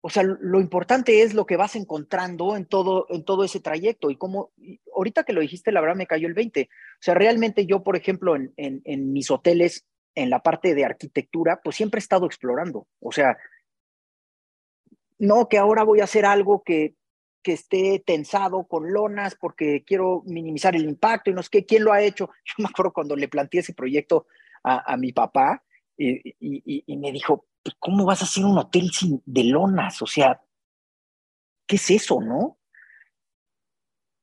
[0.00, 4.10] o sea, lo importante es lo que vas encontrando en todo, en todo ese trayecto.
[4.10, 4.52] Y como
[4.94, 6.62] ahorita que lo dijiste, la verdad me cayó el 20.
[6.62, 6.66] O
[7.00, 11.76] sea, realmente yo, por ejemplo, en, en mis hoteles, en la parte de arquitectura, pues
[11.76, 12.86] siempre he estado explorando.
[13.00, 13.36] O sea,
[15.18, 16.94] no que ahora voy a hacer algo que,
[17.42, 21.84] que esté tensado con lonas porque quiero minimizar el impacto y no sé qué, ¿quién
[21.84, 22.30] lo ha hecho?
[22.44, 24.26] Yo me acuerdo cuando le planteé ese proyecto
[24.66, 25.62] a, mi papá
[25.94, 30.00] y, y, y, me dijo, pues, ¿cómo vas a hacer un hotel sin, de lonas?
[30.00, 30.40] O sea,
[31.66, 32.58] ¿qué es eso, no?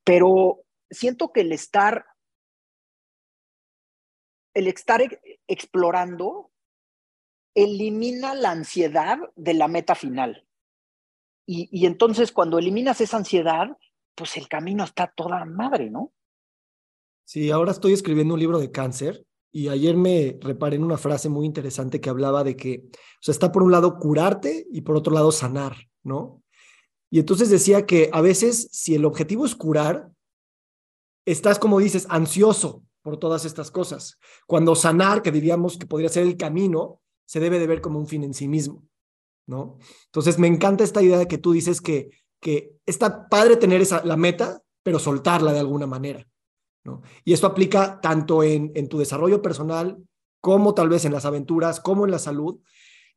[0.04, 2.08] Pero siento que el estar,
[4.56, 5.02] el estar
[5.52, 6.50] explorando
[7.54, 10.48] elimina la ansiedad de la meta final.
[11.46, 13.78] Y, entonces cuando eliminas esa ansiedad,
[14.16, 16.14] pues el camino está toda madre, ¿no?
[17.26, 21.28] Sí, ahora estoy escribiendo un libro de cáncer y ayer me reparé en una frase
[21.28, 22.86] muy interesante que hablaba de que,
[23.28, 26.42] está por un lado curarte y por otro lado sanar, ¿no?
[27.10, 30.10] Y entonces decía que a veces si el objetivo es curar,
[31.26, 34.18] estás, como dices, ansioso por todas estas cosas.
[34.48, 38.08] Cuando sanar, que diríamos que podría ser el camino, se debe de ver como un
[38.08, 38.84] fin en sí mismo.
[39.48, 39.78] ¿no?
[40.06, 42.10] Entonces me encanta esta idea de que tú dices que,
[42.40, 46.28] que está padre tener esa, la meta, pero soltarla de alguna manera,
[46.84, 47.02] ¿no?
[47.24, 49.98] Y esto aplica tanto en, en tu desarrollo personal
[50.42, 52.60] como tal vez en las aventuras, como en la salud.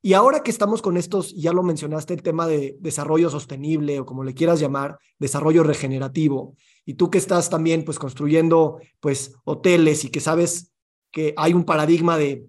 [0.07, 4.05] Y ahora que estamos con estos, ya lo mencionaste, el tema de desarrollo sostenible o
[4.05, 10.05] como le quieras llamar, desarrollo regenerativo, y tú que estás también pues construyendo pues hoteles
[10.05, 10.75] y que sabes
[11.11, 12.45] que hay un paradigma de,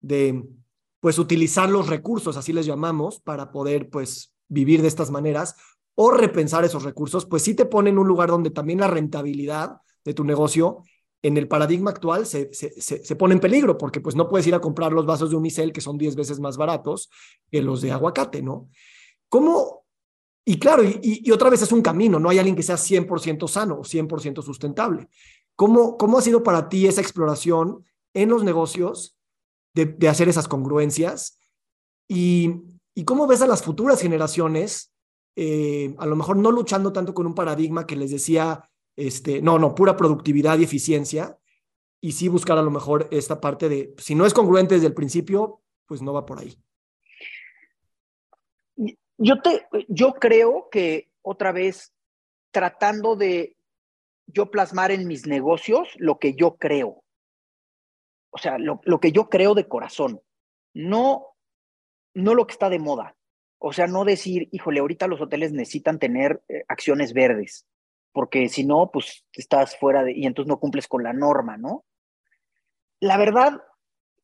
[0.00, 0.44] de
[1.00, 5.56] pues utilizar los recursos, así les llamamos, para poder pues vivir de estas maneras
[5.96, 9.78] o repensar esos recursos, pues sí te pone en un lugar donde también la rentabilidad
[10.04, 10.84] de tu negocio
[11.22, 14.54] en el paradigma actual se, se, se, pone en peligro porque pues no puedes ir
[14.54, 17.10] a comprar los vasos de unicel que son 10 veces más baratos
[17.50, 18.68] que los de aguacate, ¿no?
[19.28, 19.84] ¿Cómo?
[20.44, 23.76] Y claro, y, otra vez es un camino, no hay alguien que sea 100% sano
[23.76, 25.08] o 100% sustentable.
[25.54, 29.16] ¿Cómo, ¿Cómo ha sido para ti esa exploración en los negocios
[29.74, 31.38] de, hacer esas congruencias.
[32.08, 32.62] Y,
[32.94, 34.92] y, cómo ves a las futuras generaciones,
[35.36, 39.58] eh, a lo mejor no luchando tanto con un paradigma que les decía, este, no,
[39.58, 41.38] no, pura productividad y eficiencia,
[42.00, 44.94] y sí buscar a lo mejor esta parte de, si no es congruente desde el
[44.94, 46.56] principio, pues no va por ahí.
[49.18, 51.92] Yo, te, yo creo que otra vez,
[52.50, 53.56] tratando de
[54.26, 57.02] yo plasmar en mis negocios lo que yo creo
[58.32, 60.22] o sea, lo, que yo creo de corazón,
[60.72, 61.36] no,
[62.14, 63.14] no lo que está de moda.
[63.58, 67.66] O sea, no decir, híjole, ahorita los hoteles necesitan tener eh, acciones verdes,
[68.12, 71.84] porque si no, pues estás fuera de, y entonces no cumples con la norma, ¿no?
[73.00, 73.60] La verdad,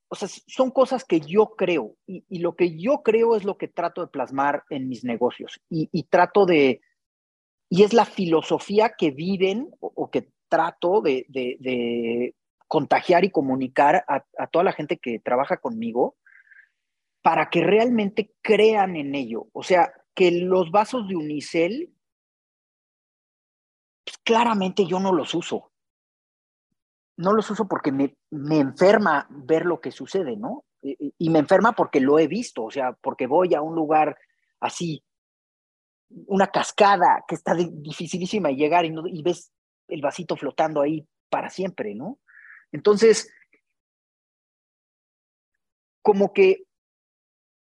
[0.08, 3.68] o sea, son cosas que yo creo, y, lo que yo creo es lo que
[3.68, 6.80] trato de plasmar en mis negocios, y, trato de,
[7.68, 12.34] y es la filosofía que viven o, que trato de,
[12.66, 16.16] contagiar y comunicar a, toda la gente que trabaja conmigo
[17.22, 19.48] para que realmente crean en ello.
[19.52, 21.90] O sea, que los vasos de unicel,
[24.24, 25.72] claramente yo no los uso.
[27.16, 30.64] No los uso porque me, me enferma ver lo que sucede, ¿no?
[30.80, 34.16] Y, me enferma porque lo he visto, o sea, porque voy a un lugar
[34.60, 35.04] así,
[36.26, 39.52] una cascada que está dificilísima de llegar y ves
[39.88, 42.20] el vasito flotando ahí para siempre, ¿no?
[42.70, 43.32] Entonces,
[46.02, 46.64] como que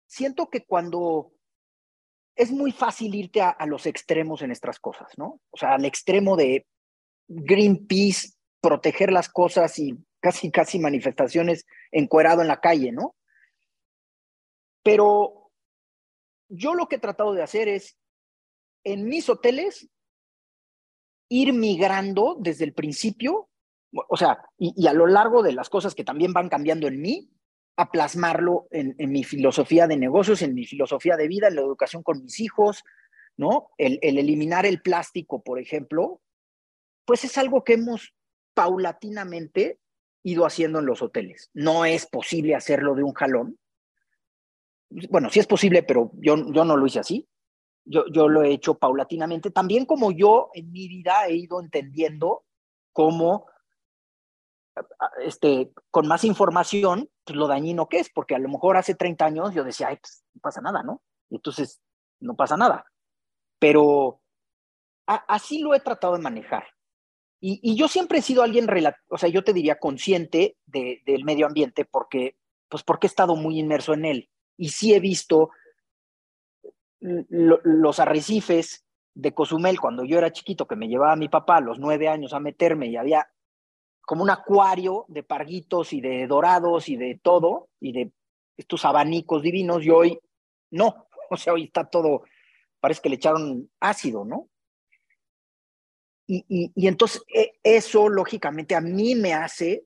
[0.08, 1.33] siento que cuando
[2.36, 5.40] es muy fácil irte a, los extremos en estas cosas, ¿no?
[5.52, 6.66] O sea, al extremo de
[7.28, 13.16] Greenpeace, proteger las cosas y casi, casi manifestaciones encuerado en la calle, ¿no?
[14.84, 15.52] Pero
[16.50, 17.98] yo lo que he tratado de hacer es,
[18.84, 19.90] en mis hoteles,
[21.30, 23.50] ir migrando desde el principio
[24.08, 27.30] o sea, y, a lo largo de las cosas que también van cambiando en mí,
[27.76, 32.04] a plasmarlo en, mi filosofía de negocios, en mi filosofía de vida, en la educación
[32.04, 32.84] con mis hijos,
[33.36, 33.72] ¿no?
[33.78, 36.22] El, el eliminar el plástico, por ejemplo,
[37.06, 38.14] pues es algo que hemos
[38.54, 39.80] paulatinamente
[40.24, 41.50] ido haciendo en los hoteles.
[41.54, 43.60] No es posible hacerlo de un jalón.
[45.10, 47.28] Bueno, sí es posible, pero yo, yo no lo hice así.
[47.86, 52.46] Yo, yo lo he hecho paulatinamente, también como yo en mi vida he ido entendiendo
[52.94, 53.48] cómo
[55.22, 59.26] este, con más información, pues lo dañino que es, porque a lo mejor hace 30
[59.26, 61.02] años yo decía, ay, pues no pasa nada, ¿no?
[61.30, 61.82] Entonces
[62.20, 62.86] no pasa nada.
[63.60, 64.22] Pero
[65.06, 66.66] así lo he tratado de manejar.
[67.46, 68.70] Y, yo siempre he sido alguien,
[69.10, 72.38] o sea, yo te diría consciente de, del medio ambiente porque,
[72.70, 74.30] pues porque he estado muy inmerso en él.
[74.56, 75.50] Y sí he visto
[77.02, 81.80] los arrecifes de Cozumel, cuando yo era chiquito, que me llevaba mi papá a los
[81.80, 83.28] nueve años a meterme y había
[84.06, 88.12] como un acuario de parguitos y de dorados y de todo, y de
[88.58, 90.20] estos abanicos divinos, y hoy
[90.72, 92.24] no, o sea, hoy está todo,
[92.80, 94.50] parece que le echaron ácido, ¿no?
[96.26, 99.86] Y, y, entonces e, eso, lógicamente, a mí me hace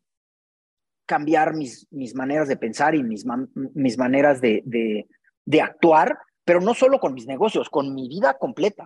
[1.07, 3.25] cambiar mis, mis maneras de pensar y mis,
[3.73, 5.07] mis maneras de, de,
[5.45, 8.85] de actuar, pero no solo con mis negocios, con mi vida completa.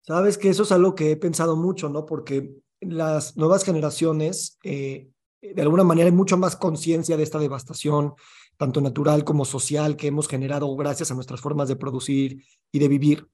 [0.00, 2.04] Sabes que eso es algo que he pensado mucho, ¿no?
[2.04, 5.08] Porque las nuevas generaciones, eh,
[5.40, 8.14] de alguna manera, hay mucho más conciencia de esta devastación,
[8.56, 12.88] tanto natural como social, que hemos generado gracias a nuestras formas de producir y de
[12.88, 13.28] vivir.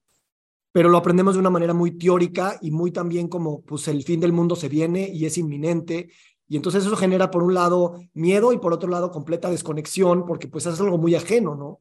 [0.73, 4.21] Pero lo aprendemos de una manera muy teórica y muy también como, pues el fin
[4.21, 6.11] del mundo se viene y es inminente.
[6.49, 10.49] Y entonces eso genera, por un lado, miedo y por otro lado, completa desconexión, porque
[10.49, 11.81] pues es algo muy ajeno, ¿no?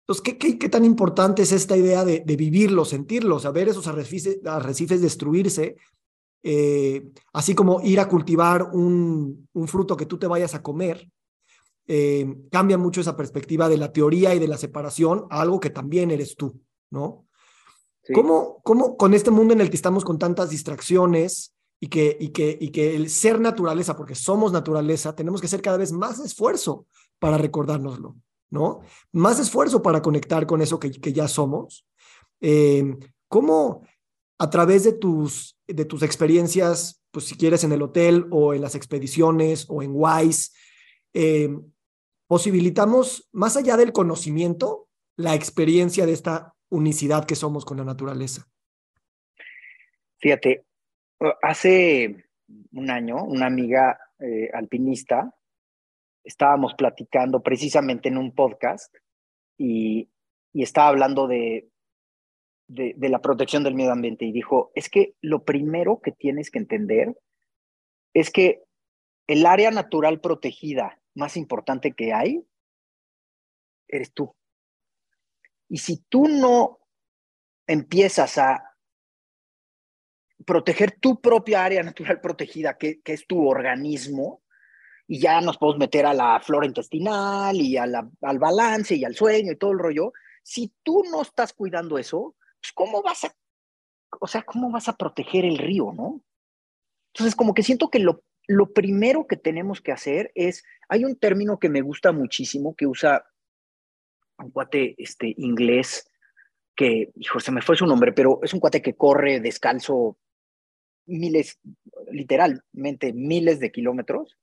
[0.00, 3.88] Entonces, ¿qué, qué, qué tan importante es esta idea de, de vivirlo, sentirlo, saber esos
[3.88, 5.76] arrecifes, arrecifes destruirse
[6.48, 11.10] eh, así como ir a cultivar un, un, fruto que tú te vayas a comer,
[11.88, 15.70] eh, cambia mucho esa perspectiva de la teoría y de la separación a algo que
[15.70, 17.26] también eres tú, ¿no?
[18.14, 22.28] ¿Cómo, ¿Cómo, con este mundo en el que estamos con tantas distracciones y que, y,
[22.28, 26.20] que, y que el ser naturaleza, porque somos naturaleza, tenemos que hacer cada vez más
[26.20, 26.86] esfuerzo
[27.18, 28.14] para recordárnoslo,
[28.50, 28.82] ¿no?
[29.10, 31.84] Más esfuerzo para conectar con eso que, que ya somos.
[32.40, 33.82] Eh, ¿Cómo
[34.38, 38.62] a través de tus de tus experiencias, pues si quieres en el hotel o en
[38.62, 40.52] las expediciones o en WISE,
[41.14, 41.48] eh,
[42.26, 48.46] posibilitamos, más allá del conocimiento, la experiencia de esta unicidad que somos con la naturaleza.
[50.18, 50.66] Fíjate,
[51.42, 52.24] hace
[52.72, 55.34] un año, una amiga eh, alpinista,
[56.24, 58.94] estábamos platicando precisamente en un podcast
[59.56, 60.10] y,
[60.52, 61.68] y estaba hablando de
[62.68, 66.58] de, la protección del medio ambiente y dijo, es que lo primero que tienes que
[66.58, 67.16] entender
[68.12, 68.62] es que
[69.26, 72.44] el área natural protegida más importante que hay
[73.88, 74.34] eres tú.
[75.68, 76.78] Y si tú no
[77.66, 78.76] empiezas a
[80.44, 84.42] proteger tu propia área natural protegida, que, es tu organismo,
[85.08, 89.14] y ya nos podemos meter a la flora intestinal y a al balance y al
[89.14, 92.35] sueño y todo el rollo, si tú no estás cuidando eso,
[92.72, 93.34] ¿cómo vas a,
[94.20, 96.22] o sea, cómo vas a proteger el río, no?
[97.12, 101.16] Entonces, como que siento que lo, lo primero que tenemos que hacer es, hay un
[101.16, 103.24] término que me gusta muchísimo que usa
[104.38, 106.10] un cuate este, inglés
[106.76, 110.18] que, hijo, se me fue su nombre, pero es un cuate que corre descalzo
[111.06, 111.58] miles,
[112.10, 114.36] literalmente miles de kilómetros.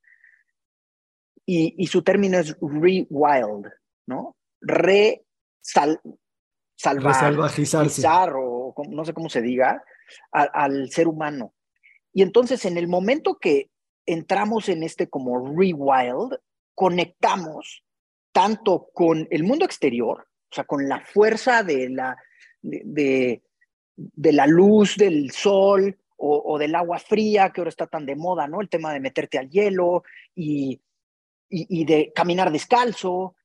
[1.46, 3.68] Y, y su término es re-wild,
[4.08, 4.36] ¿no?
[4.62, 5.26] Re
[5.62, 6.02] sal,
[6.76, 9.84] salvar, o no sé cómo se diga,
[10.32, 11.54] al ser humano.
[12.14, 13.70] Y entonces en el momento que
[14.06, 16.38] entramos en este como rewild,
[16.76, 17.84] conectamos
[18.32, 22.18] tanto con el mundo exterior, o sea, con la fuerza de la,
[22.62, 23.42] de,
[23.96, 28.48] de, la luz del sol o, del agua fría, que ahora está tan de moda,
[28.48, 28.62] ¿no?
[28.62, 30.82] El tema de meterte al hielo y,
[31.50, 33.36] y, y de caminar descalzo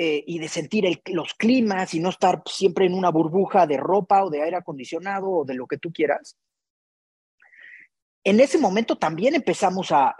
[0.00, 4.24] eh, y de sentir los climas y no estar siempre en una burbuja de ropa
[4.24, 6.38] o de aire acondicionado o de lo que tú quieras.
[8.22, 10.14] En ese momento también empezamos a,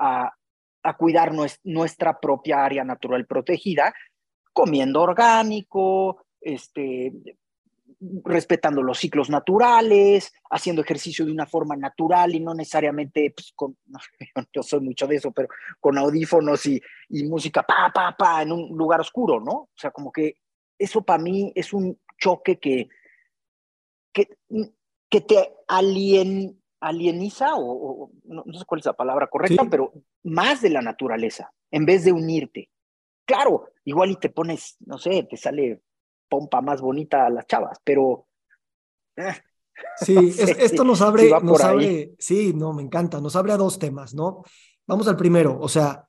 [0.83, 3.95] a cuidar nuestra propia área natural protegida,
[4.53, 7.13] comiendo orgánico, este,
[8.25, 13.77] respetando los ciclos naturales, haciendo ejercicio de una forma natural y no necesariamente, pues, con,
[14.53, 15.49] yo soy mucho de eso, pero
[15.81, 19.53] con audífonos y, y, música pa, pa, pa, en un lugar oscuro, ¿no?
[19.53, 20.37] O sea, como que
[20.79, 22.89] eso para mí es un choque que,
[24.13, 24.29] que,
[25.09, 30.71] que te alien, alieniza, o, no, sé cuál es la palabra correcta, pero más de
[30.71, 32.71] la naturaleza, en vez de unirte.
[33.27, 35.83] Claro, igual y te pones, no sé, te sale
[36.29, 38.27] pompa más bonita a las chavas, pero...
[39.17, 39.35] Eh,
[40.01, 40.15] sí,
[40.59, 44.43] esto nos abre, nos abre, sí, no, me encanta, nos abre a dos temas, ¿no?
[44.87, 46.09] Vamos al primero, o sea,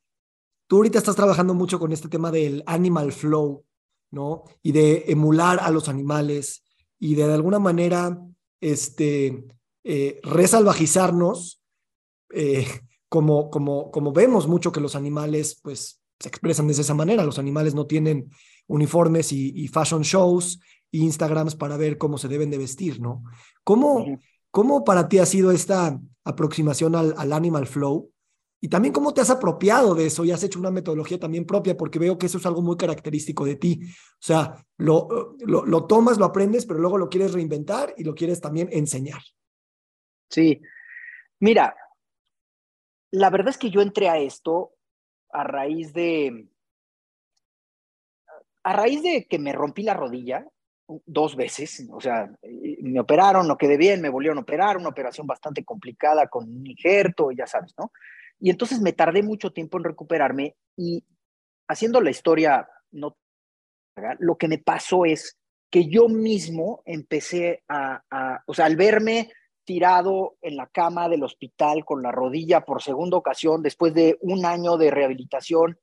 [0.67, 3.65] tú ahorita estás trabajando mucho con este tema del animal flow,
[4.11, 4.43] ¿no?
[4.61, 6.63] Y de emular a los animales
[6.99, 8.17] y de, de alguna manera,
[8.61, 9.45] este,
[9.83, 11.61] eh, resalvajizarnos,
[12.33, 12.67] eh,
[13.07, 17.23] como, como, como vemos mucho que los animales, pues, se expresan de esa manera.
[17.23, 18.29] Los animales no tienen
[18.69, 20.59] uniformes y, fashion shows
[20.91, 23.23] e Instagrams para ver cómo se deben de vestir, ¿no?
[23.63, 24.05] ¿Cómo,
[24.51, 28.11] cómo para ti ha sido esta aproximación al, al animal flow
[28.61, 31.77] y también cómo te has apropiado de eso y has hecho una metodología también propia,
[31.77, 33.81] porque veo que eso es algo muy característico de ti.
[33.83, 38.13] O sea, lo, lo, lo tomas, lo aprendes, pero luego lo quieres reinventar y lo
[38.13, 39.21] quieres también enseñar.
[40.29, 40.61] Sí,
[41.39, 41.75] mira,
[43.11, 44.73] la verdad es que yo entré a esto
[45.31, 46.49] a raíz de,
[48.69, 50.45] a raíz de que me rompí la rodilla
[51.07, 52.31] dos veces, o sea,
[52.81, 56.67] me operaron, no quedé bien, me volvieron a operar, una operación bastante complicada con un
[56.67, 57.91] injerto, ya sabes, ¿no?
[58.39, 61.03] Y entonces me tardé mucho tiempo en recuperarme y
[61.67, 63.17] haciendo la historia no
[64.19, 65.39] lo que me pasó es
[65.71, 69.31] que yo mismo empecé a, a, o sea, al verme
[69.65, 74.45] tirado en la cama del hospital con la rodilla por segunda ocasión, después de un
[74.45, 75.79] año de rehabilitación,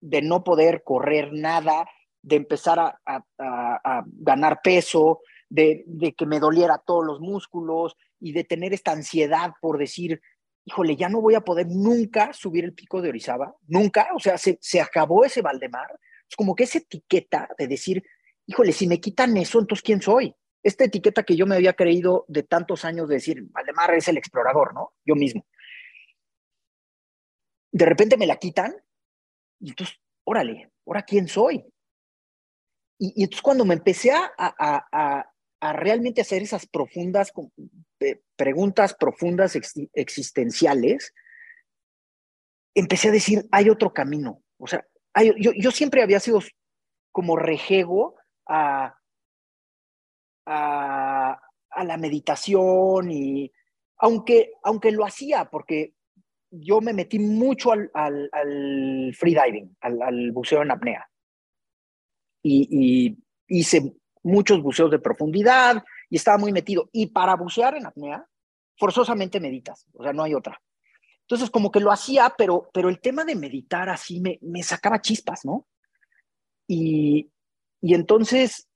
[0.00, 1.86] de no poder correr nada,
[2.22, 7.96] de empezar a, a, a ganar peso, de, de, que me doliera todos los músculos
[8.20, 10.20] y de tener esta ansiedad por decir,
[10.64, 14.38] híjole, ya no voy a poder nunca subir el pico de Orizaba, nunca, o sea,
[14.38, 15.98] se, se acabó ese Valdemar.
[16.28, 18.02] Es como que esa etiqueta de decir,
[18.46, 20.34] híjole, si me quitan eso, entonces ¿quién soy?
[20.62, 24.16] Esta etiqueta que yo me había creído de tantos años de decir, Valdemar es el
[24.16, 24.94] explorador, ¿no?
[25.04, 25.46] Yo mismo.
[27.70, 28.74] De repente me la quitan
[29.66, 31.64] y entonces, órale, ¿ahora quién soy?
[33.00, 37.32] Y, entonces cuando me empecé a, realmente hacer esas profundas
[38.36, 41.12] preguntas profundas ex existenciales,
[42.76, 44.40] empecé a decir, hay otro camino.
[44.56, 44.86] O sea,
[45.36, 46.38] yo, siempre había sido
[47.10, 48.14] como rejego
[48.46, 48.96] a,
[50.46, 51.40] a,
[51.70, 53.50] a, la meditación y
[53.96, 55.95] aunque, aunque lo hacía, porque
[56.60, 61.08] yo me metí mucho al, al, al freediving, al, buceo en apnea.
[62.42, 66.88] Y, y hice muchos buceos de profundidad y estaba muy metido.
[66.92, 68.26] Y para bucear en apnea,
[68.76, 70.60] forzosamente meditas, o sea, no hay otra.
[71.22, 75.00] Entonces, como que lo hacía, pero, pero el tema de meditar así me, me sacaba
[75.00, 75.66] chispas, ¿no?
[76.68, 77.30] Y,
[77.80, 78.68] y entonces,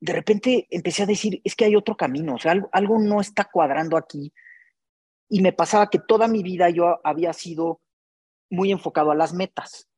[0.00, 3.20] de repente empecé a decir, es que hay otro camino, o sea, algo, algo no
[3.20, 4.32] está cuadrando aquí.
[5.34, 7.80] Y me pasaba que toda mi vida yo había sido
[8.50, 9.88] muy enfocado a las metas.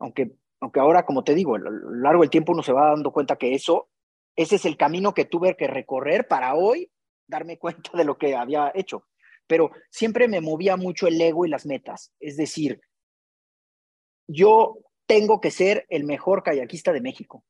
[0.00, 3.12] Aunque, aunque ahora, como te digo, a lo largo del tiempo uno se va dando
[3.12, 3.88] cuenta que eso
[4.38, 6.92] ese es el camino que tuve que recorrer para hoy
[7.26, 9.04] darme cuenta de lo que había hecho.
[9.48, 12.12] Pero siempre me movía mucho el ego y las metas.
[12.20, 12.80] Es decir,
[14.28, 17.44] yo tengo que ser el mejor kayakista de México.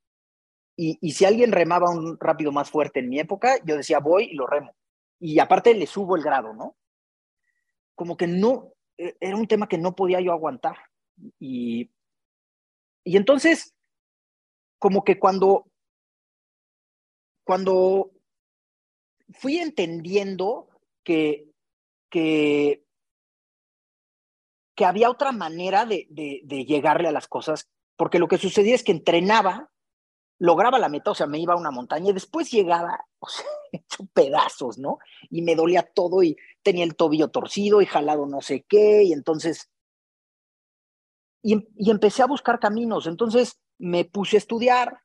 [0.77, 4.27] Y, y, si alguien remaba un rápido más fuerte en mi época, yo decía, voy
[4.31, 4.73] y lo remo.
[5.19, 6.77] Y aparte le subo el grado, ¿no?
[7.99, 10.77] Como que no, e, era un tema que no podía yo aguantar.
[11.41, 11.91] Y,
[13.03, 13.75] y entonces,
[14.79, 15.67] como que cuando
[17.49, 18.13] cuando
[19.31, 20.69] fui entendiendo
[21.03, 21.49] que,
[22.11, 22.85] que,
[24.77, 28.75] que había otra manera de, de, de, llegarle a las cosas, porque lo que sucedía
[28.75, 29.71] es que entrenaba,
[30.39, 33.47] lograba la meta, o sea, me iba a una montaña y después llegaba, o sea,
[34.15, 34.99] pedazos, ¿no?
[35.31, 39.13] Y me dolía todo y tenía el tobillo torcido y jalado no sé qué, y
[39.13, 39.71] entonces,
[41.43, 45.01] y, y empecé a buscar caminos, entonces me puse a estudiar,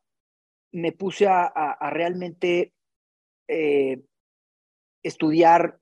[0.71, 2.73] me puse a realmente
[3.47, 4.01] eh,
[5.03, 5.79] estudiar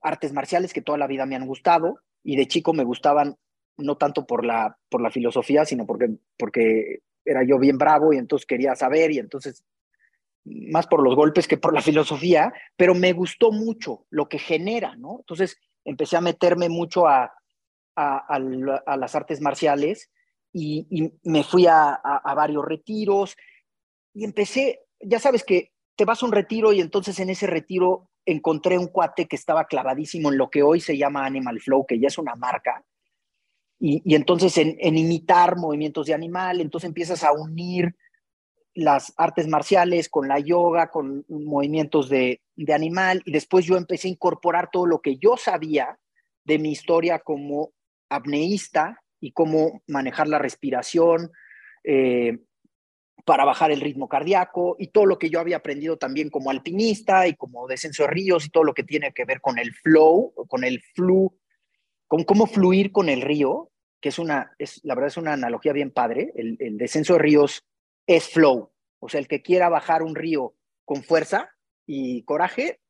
[0.00, 3.36] artes marciales que toda la vida me han gustado y de chico me gustaban
[3.76, 8.18] no tanto por la, por la filosofía, sino porque, porque era yo bien bravo y
[8.18, 9.64] entonces quería saber y entonces
[10.44, 14.96] más por los golpes que por la filosofía, pero me gustó mucho lo que genera,
[14.96, 15.18] ¿no?
[15.20, 17.32] Entonces empecé a meterme mucho a,
[17.96, 18.38] a,
[18.96, 20.10] las artes marciales
[20.52, 22.00] y, y me fui a,
[22.34, 23.36] varios retiros
[24.12, 28.10] y empecé, ya sabes que te vas a un retiro y entonces en ese retiro
[28.26, 31.98] encontré un cuate que estaba clavadísimo en lo que hoy se llama Animal Flow, que
[31.98, 32.84] ya es una marca.
[33.78, 37.96] Y, entonces en, en, imitar movimientos de animal, entonces empiezas a unir
[38.74, 43.22] las artes marciales con la yoga, con movimientos de, de animal.
[43.24, 45.98] Y después yo empecé a incorporar todo lo que yo sabía
[46.44, 47.72] de mi historia como
[48.08, 51.30] apneísta y cómo manejar la respiración,
[51.84, 52.38] eh,
[53.24, 57.26] para bajar el ritmo cardíaco y todo lo que yo había aprendido también como alpinista
[57.26, 60.34] y como descenso de ríos y todo lo que tiene que ver con el flow,
[60.46, 61.34] con el flu,
[62.08, 65.72] con cómo fluir con el río, que es una, es, la verdad es una analogía
[65.72, 66.32] bien padre.
[66.36, 67.64] El, descenso de ríos
[68.06, 71.50] es flow, o sea, el que quiera bajar un río con fuerza
[71.86, 72.80] y coraje,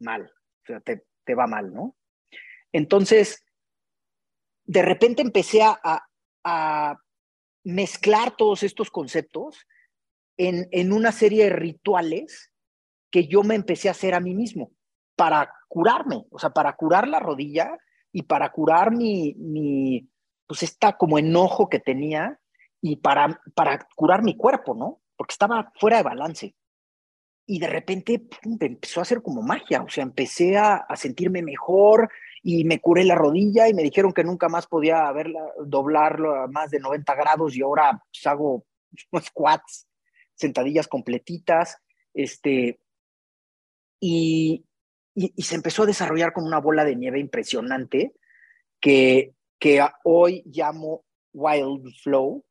[0.00, 1.96] mal, o sea, te, te va mal, ¿no?
[2.72, 3.44] Entonces,
[4.64, 6.08] de repente empecé a, a,
[6.44, 7.00] a
[7.64, 9.66] mezclar todos estos conceptos
[10.36, 12.52] en, en una serie de rituales
[13.10, 14.72] que yo me empecé a hacer a mí mismo
[15.16, 17.78] para curarme, o sea, para curar la rodilla
[18.16, 20.08] y para curar mi, mi
[20.46, 22.40] pues está como enojo que tenía
[22.80, 25.02] y para, para curar mi cuerpo, ¿no?
[25.18, 26.54] Porque estaba fuera de balance.
[27.44, 28.26] Y de repente
[28.58, 32.08] empezó a hacer como magia, o sea, empecé a, a, sentirme mejor
[32.42, 36.46] y me curé la rodilla y me dijeron que nunca más podía haberla, doblarlo a
[36.46, 38.64] más de 90 grados y ahora pues, hago
[39.20, 39.88] squats,
[40.34, 41.76] sentadillas completitas,
[42.14, 42.80] este,
[44.00, 44.64] y,
[45.16, 48.12] y, se empezó a desarrollar como una bola de nieve impresionante
[48.80, 52.44] que, que hoy llamo Wild Flow.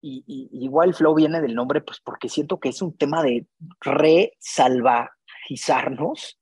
[0.00, 3.46] Y, y, Wild Flow viene del nombre, pues porque siento que es un tema de
[3.80, 6.40] resalvajizarnos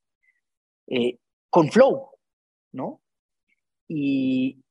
[0.87, 1.19] eh,
[1.51, 2.11] con flow,
[2.73, 3.03] ¿no?
[3.89, 4.65] Y,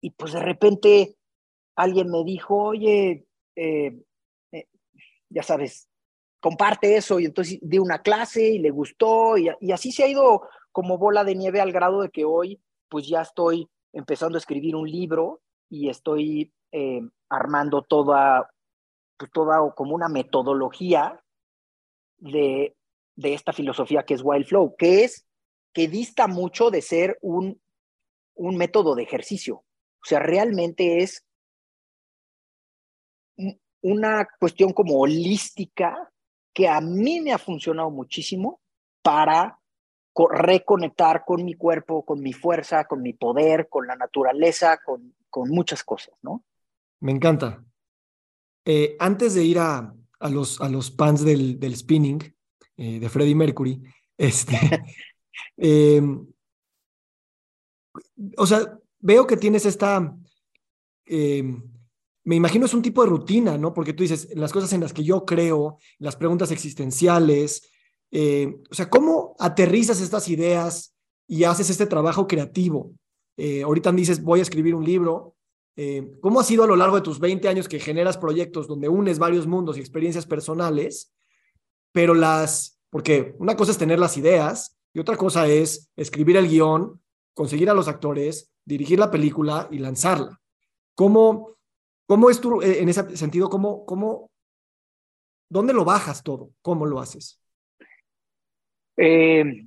[0.00, 1.16] y pues de repente
[1.76, 4.00] alguien me dijo, oye, eh,
[4.52, 4.68] eh,
[5.28, 5.90] ya sabes,
[6.42, 10.42] comparte eso y entonces di una clase y le gustó y, así se ha ido
[10.72, 14.74] como bola de nieve al grado de que hoy pues ya estoy empezando a escribir
[14.74, 15.40] un libro
[15.70, 18.50] y estoy eh, armando toda,
[19.16, 21.22] pues toda como una metodología
[22.18, 22.74] de,
[23.14, 25.24] de esta filosofía que es Wild Flow, que es
[25.72, 27.62] que dista mucho de ser un,
[28.34, 29.56] un método de ejercicio.
[29.56, 31.24] O sea, realmente es
[33.80, 36.11] una cuestión como holística
[36.52, 38.60] que a mí me ha funcionado muchísimo
[39.02, 39.58] para
[40.30, 45.48] reconectar con mi cuerpo, con mi fuerza, con mi poder, con la naturaleza, con, con
[45.48, 46.44] muchas cosas, ¿no?
[47.00, 47.64] Me encanta.
[48.64, 52.22] Eh, antes de ir a, a, los, a los pants del, del spinning
[52.76, 53.82] eh, de Freddie Mercury,
[54.16, 54.84] este,
[55.56, 56.26] em,
[58.36, 60.14] o sea, veo que tienes esta
[61.06, 61.62] em,
[62.24, 63.74] me imagino es un tipo de rutina, ¿no?
[63.74, 67.70] Porque tú dices, las cosas en las que yo creo, las preguntas existenciales,
[68.10, 70.94] eh, o sea, ¿cómo aterrizas estas ideas
[71.26, 72.92] y haces este trabajo creativo?
[73.36, 75.34] Eh, ahorita dices, voy a escribir un libro.
[75.76, 78.88] Eh, ¿Cómo ha sido a lo largo de tus 20 años que generas proyectos donde
[78.88, 81.12] unes varios mundos y experiencias personales,
[81.90, 86.48] pero las, porque una cosa es tener las ideas y otra cosa es escribir el
[86.48, 87.00] guion,
[87.34, 90.40] conseguir a los actores, dirigir la película y lanzarla.
[90.94, 91.56] ¿Cómo,
[92.12, 94.30] ¿Cómo es tu, eh, en ese sentido, cómo, cómo,
[95.48, 96.50] dónde lo bajas todo?
[96.60, 97.40] ¿Cómo lo haces?
[98.98, 99.64] Eh,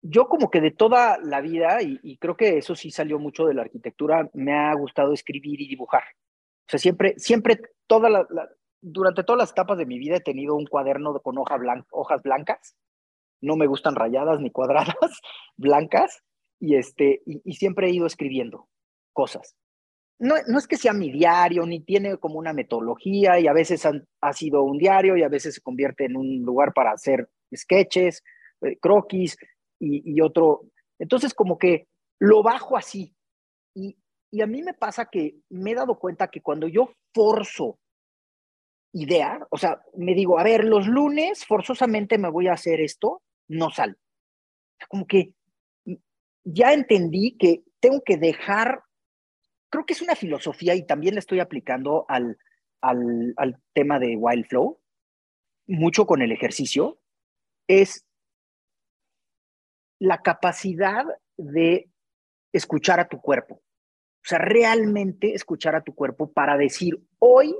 [0.00, 3.52] yo como que de toda la vida, y, creo que eso sí salió mucho de
[3.52, 6.02] la arquitectura, me ha gustado escribir y dibujar.
[6.02, 8.26] O sea, siempre, siempre, toda la,
[8.80, 11.58] durante todas las etapas de mi vida he tenido un cuaderno con hoja
[11.90, 12.74] hojas blancas.
[13.42, 14.96] No me gustan rayadas ni cuadradas,
[15.58, 16.22] blancas.
[16.58, 18.66] Y, este, y siempre he ido escribiendo
[19.12, 19.58] cosas
[20.20, 23.88] no, es que sea mi diario, ni tiene como una metodología y a veces
[24.20, 28.22] ha sido un diario y a veces se convierte en un lugar para hacer sketches,
[28.60, 29.38] eh, croquis
[29.78, 30.66] y, otro.
[30.98, 33.14] Entonces como que lo bajo así.
[33.74, 33.96] Y,
[34.30, 37.78] y a mí me pasa que me he dado cuenta que cuando yo forzo
[38.92, 43.22] idea, o sea, me digo, a ver, los lunes forzosamente me voy a hacer esto,
[43.48, 43.94] no sale.
[44.86, 45.32] Como que
[46.44, 48.82] ya entendí que tengo que dejar
[49.70, 52.36] creo que es una filosofía y también la estoy aplicando al,
[52.80, 54.80] al, tema de Wild Flow,
[55.66, 57.00] mucho con el ejercicio,
[57.68, 58.04] es
[60.00, 61.04] la capacidad
[61.36, 61.88] de
[62.52, 63.54] escuchar a tu cuerpo.
[63.54, 67.54] O sea, realmente escuchar a tu cuerpo para decir, hoy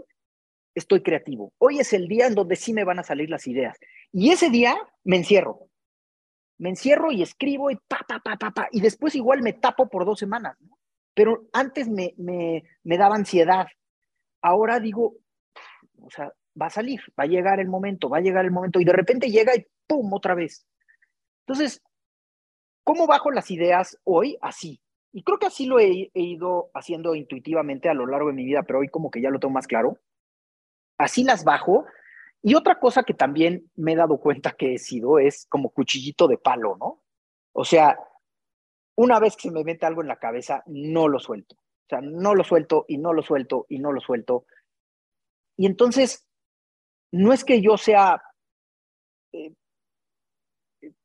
[0.74, 3.78] estoy creativo, hoy es el día en donde sí me van a salir las ideas.
[4.12, 5.68] Y ese día me encierro.
[6.58, 8.68] Me encierro y escribo y pa, pa, pa, pa, pa.
[8.70, 10.56] Y después igual me tapo por dos semanas.
[10.60, 10.79] ¿no?
[11.14, 13.66] Pero antes me, me, me daba ansiedad.
[14.42, 15.14] Ahora digo,
[16.00, 18.80] o sea, va a salir, va a llegar el momento, va a llegar el momento.
[18.80, 20.12] Y de repente llega y ¡pum!
[20.12, 20.66] otra vez.
[21.46, 21.82] Entonces,
[22.84, 24.36] ¿cómo bajo las ideas hoy?
[24.40, 24.80] Así.
[25.12, 28.44] Y creo que así lo he, he, ido haciendo intuitivamente a lo largo de mi
[28.44, 29.98] vida, pero hoy como que ya lo tengo más claro.
[30.98, 31.84] Así las bajo.
[32.42, 36.28] Y otra cosa que también me he dado cuenta que he sido es como cuchillito
[36.28, 37.02] de palo, ¿no?
[37.52, 37.98] O sea,
[39.00, 41.54] una vez que se me mete algo en la cabeza, no lo suelto.
[41.56, 44.44] O sea, no lo suelto y no lo suelto y no lo suelto.
[45.56, 46.26] Y entonces,
[47.10, 48.22] no es que yo sea,
[49.32, 49.54] eh,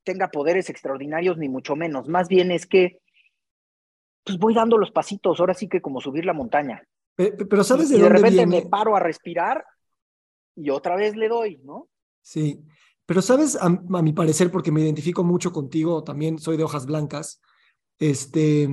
[0.04, 2.10] tenga poderes extraordinarios, ni mucho menos.
[2.10, 3.00] Más bien es que,
[4.26, 6.86] pues voy dando los pasitos, ahora sí que como subir la montaña.
[7.16, 9.66] Pero, ¿sabes de y de repente me paro a respirar
[10.54, 11.88] y otra vez le doy, ¿no?
[12.22, 12.62] Sí,
[13.06, 17.40] pero sabes, a mi parecer, porque me identifico mucho contigo, también soy de hojas blancas,
[18.00, 18.72] este, e,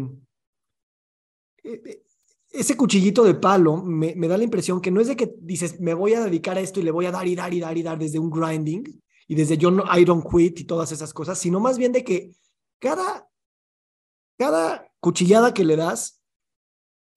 [1.65, 2.03] e,
[2.51, 5.95] ese cuchillito de palo me, da la impresión que no es de que dices, me
[5.95, 7.83] voy a dedicar a esto y le voy a dar y dar y dar y
[7.83, 11.39] dar desde un grinding y desde yo no, I don't quit y todas esas cosas,
[11.39, 12.33] sino más bien de que
[12.79, 13.29] cada
[14.43, 16.21] cada cuchillada que le das,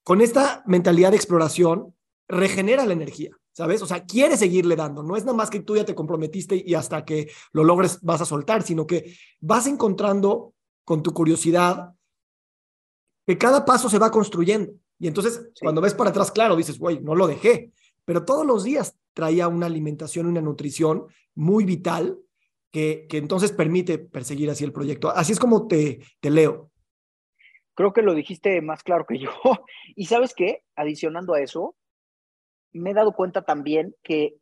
[0.04, 1.96] con esta mentalidad de exploración,
[2.28, 3.82] regenera la energía, ¿sabes?
[3.82, 6.76] O sea, quiere seguirle dando, no es nada más que tú ya te comprometiste y
[6.76, 10.54] hasta que lo logres vas a soltar, sino que vas encontrando
[10.84, 11.95] con tu curiosidad
[13.26, 14.74] que cada paso se va construyendo.
[15.00, 17.72] Y entonces, cuando ves para atrás, claro, dices, güey, no lo dejé,
[18.06, 22.20] pero todos los días traía una alimentación, una nutrición muy vital
[22.72, 25.10] que, que entonces permite perseguir así el proyecto.
[25.10, 26.72] Así es como te, te leo.
[27.74, 29.30] Creo que lo dijiste más claro que yo.
[29.96, 31.76] Y sabes qué, adicionando a eso,
[32.74, 34.38] me he dado cuenta también que,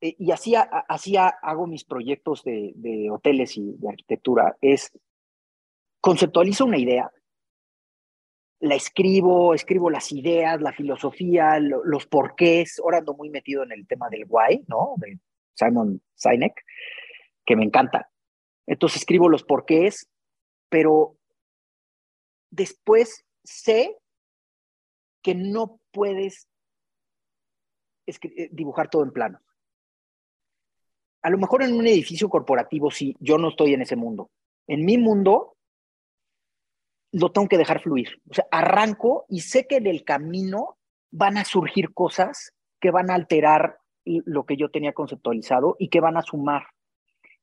[0.00, 4.90] eh, y así, así hago mis proyectos de, de hoteles y de arquitectura, es
[6.00, 7.10] conceptualizo una idea,
[8.60, 12.80] la escribo, escribo las ideas, la filosofía, los porqués.
[12.80, 14.94] Ahora ando muy metido en el tema del why, ¿no?
[14.96, 15.18] De
[15.54, 16.64] Simon Sinek,
[17.44, 18.10] que me encanta.
[18.66, 20.10] Entonces escribo los porqués,
[20.68, 21.16] pero
[22.50, 23.96] después sé
[25.22, 26.48] que no puedes
[28.06, 29.40] eh, dibujar todo en plano.
[31.22, 34.30] A lo mejor en un edificio corporativo sí, yo no estoy en ese mundo.
[34.66, 35.57] En mi mundo
[37.12, 38.20] lo tengo que dejar fluir.
[38.30, 40.78] O sea, arranco y sé que en el camino
[41.10, 46.00] van a surgir cosas que van a alterar lo que yo tenía conceptualizado y que
[46.00, 46.64] van a sumar.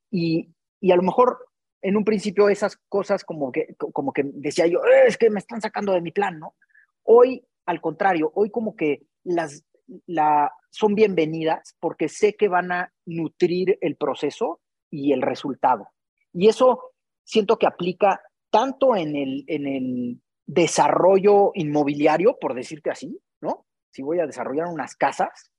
[0.10, 0.50] Y,
[0.80, 1.46] y a lo mejor
[1.82, 5.40] en un principio esas cosas como que, como que decía yo, eh, es que me
[5.40, 6.56] están sacando de mi plan, ¿no?
[7.04, 9.64] Hoy, al contrario, hoy como que las
[10.08, 15.90] la, son bienvenidas porque sé que van a nutrir el proceso y el resultado.
[16.34, 16.92] Y eso
[17.24, 18.22] siento que aplica
[18.56, 23.66] tanto en el, en el desarrollo inmobiliario, por decirte así, ¿no?
[23.92, 25.52] Si voy a desarrollar unas casas,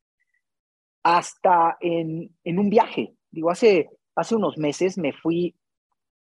[1.03, 3.15] hasta en, en un viaje.
[3.31, 5.55] Digo, hace, hace unos meses me fui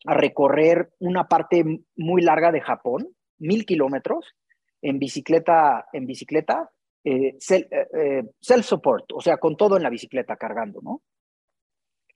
[0.07, 1.63] a recorrer una parte
[1.95, 4.25] muy larga de Japón, mil kilómetros,
[4.81, 6.71] en bicicleta, en bicicleta,
[7.05, 11.03] eh, self, eh, eh, self-support, o sea, con todo en la bicicleta cargando, ¿no?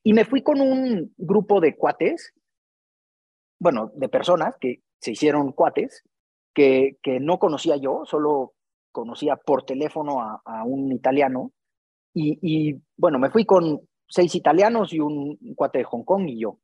[0.02, 2.32] Y me fui con un grupo de cuates
[3.60, 6.02] bueno, de personas que se hicieron cuates,
[6.54, 8.54] que, que no conocía yo, solo
[8.90, 11.52] conocía por teléfono a, un italiano.
[12.12, 16.40] Y, y, bueno, me fui con seis italianos y un cuate de Hong Kong y
[16.40, 16.58] yo.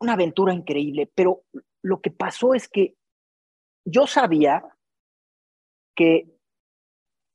[0.00, 1.42] Una aventura increíble, pero
[1.82, 2.96] lo que pasó es que
[3.84, 4.64] yo sabía
[5.94, 6.26] que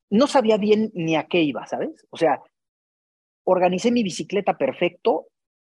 [0.10, 2.06] no sabía bien ni a qué iba, ¿sabes?
[2.10, 2.42] O sea,
[3.46, 5.28] organicé mi bicicleta perfecto,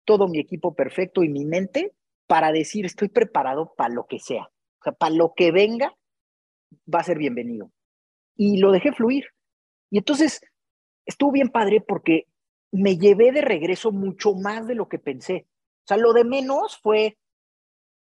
[0.05, 1.93] todo mi equipo perfecto y mi mente
[2.31, 4.43] para decir, estoy preparado para lo que sea.
[4.43, 5.93] O sea, para lo que venga,
[6.87, 7.73] va a ser bienvenido.
[8.37, 9.25] Y lo dejé fluir.
[9.89, 10.39] Y entonces
[11.05, 12.27] estuvo bien padre porque
[12.71, 15.45] me llevé de regreso mucho más de lo que pensé.
[15.83, 17.17] O sea, lo de menos fue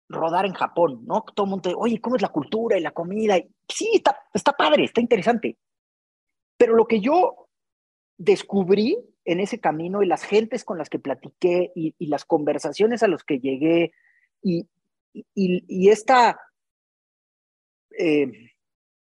[0.08, 1.26] rodar en Japón, ¿no?
[1.36, 3.36] Todo el mundo, oye, ¿cómo es la cultura y la comida?
[3.68, 5.58] sí, está, está padre, está interesante.
[6.56, 7.50] Pero lo que yo
[8.18, 13.04] descubrí en ese camino y las gentes con las que platiqué y, y las conversaciones
[13.04, 13.92] a las que llegué
[14.46, 14.68] y,
[15.34, 16.40] y, esta
[17.98, 18.52] eh,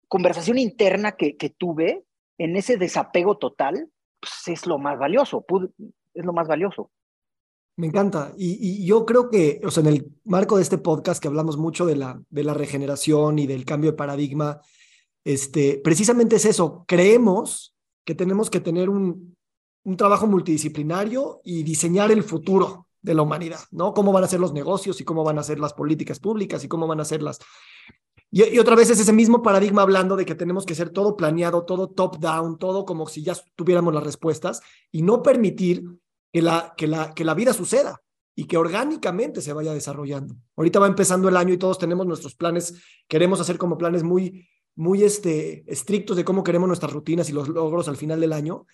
[0.07, 2.05] conversación interna que, tuve
[2.37, 5.45] en ese desapego total, pues es lo más valioso,
[6.13, 6.89] es lo más valioso.
[7.75, 8.33] Me encanta.
[8.37, 11.85] Y, yo creo que, o sea, en el marco de este podcast que hablamos mucho
[11.85, 14.61] de la, de la regeneración y del cambio de paradigma,
[15.25, 16.85] este, precisamente es eso.
[16.87, 17.75] Creemos
[18.05, 19.35] que tenemos que tener un,
[19.83, 23.93] un trabajo multidisciplinario y diseñar el futuro de la humanidad, ¿no?
[23.93, 26.67] Cómo van a ser los negocios y cómo van a ser las políticas públicas y
[26.67, 27.39] cómo van a ser las...
[28.31, 31.63] Y, otra vez es ese mismo paradigma hablando de que tenemos que ser todo planeado,
[31.63, 35.85] todo top-down, todo como si ya tuviéramos las respuestas y no permitir
[36.33, 38.01] que la, que, la, que la vida suceda
[38.35, 40.35] y que orgánicamente se vaya desarrollando.
[40.57, 42.73] Ahorita va empezando el año y todos tenemos nuestros planes,
[43.07, 47.47] queremos hacer como planes muy, muy este, estrictos de cómo queremos nuestras rutinas y los
[47.47, 48.65] logros al final del año,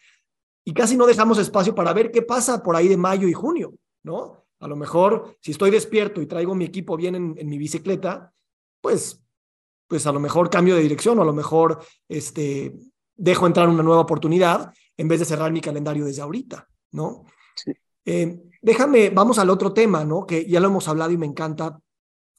[0.63, 3.73] y casi no dejamos espacio para ver qué pasa por ahí de mayo y junio.
[4.03, 4.41] ¿No?
[4.61, 8.31] A lo mejor, si estoy despierto y traigo mi equipo bien en, mi bicicleta,
[8.79, 9.23] pues,
[9.87, 12.75] pues a lo mejor cambio de dirección o a lo mejor este,
[13.15, 17.25] dejo entrar una nueva oportunidad en vez de cerrar mi calendario desde ahorita, ¿no?
[18.05, 20.27] Eh, déjame, vamos al otro tema, ¿no?
[20.27, 21.79] Que ya lo hemos hablado y me encanta,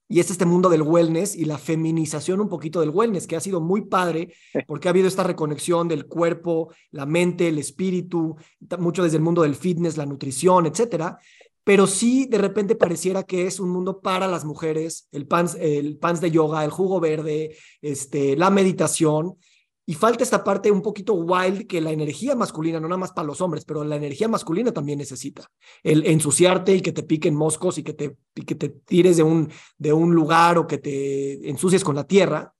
[0.08, 3.40] y es este mundo del wellness y la feminización un poquito del wellness, que ha
[3.40, 4.32] sido muy padre
[4.68, 8.36] porque ha habido esta reconexión del cuerpo, la mente, el espíritu,
[8.78, 11.18] mucho desde el mundo del fitness, la nutrición, etcétera
[11.64, 15.98] pero sí de repente pareciera que es un mundo para las mujeres, el pants, el
[15.98, 19.36] pants de yoga, el jugo verde, este, la meditación,
[19.84, 23.26] y falta esta parte un poquito wild que la energía masculina, no nada más para
[23.26, 25.50] los hombres, pero la energía masculina también necesita.
[25.82, 29.50] El ensuciarte y que te piquen moscos y que te, que te tires de un,
[29.78, 32.54] de un lugar o que te ensucies con la tierra.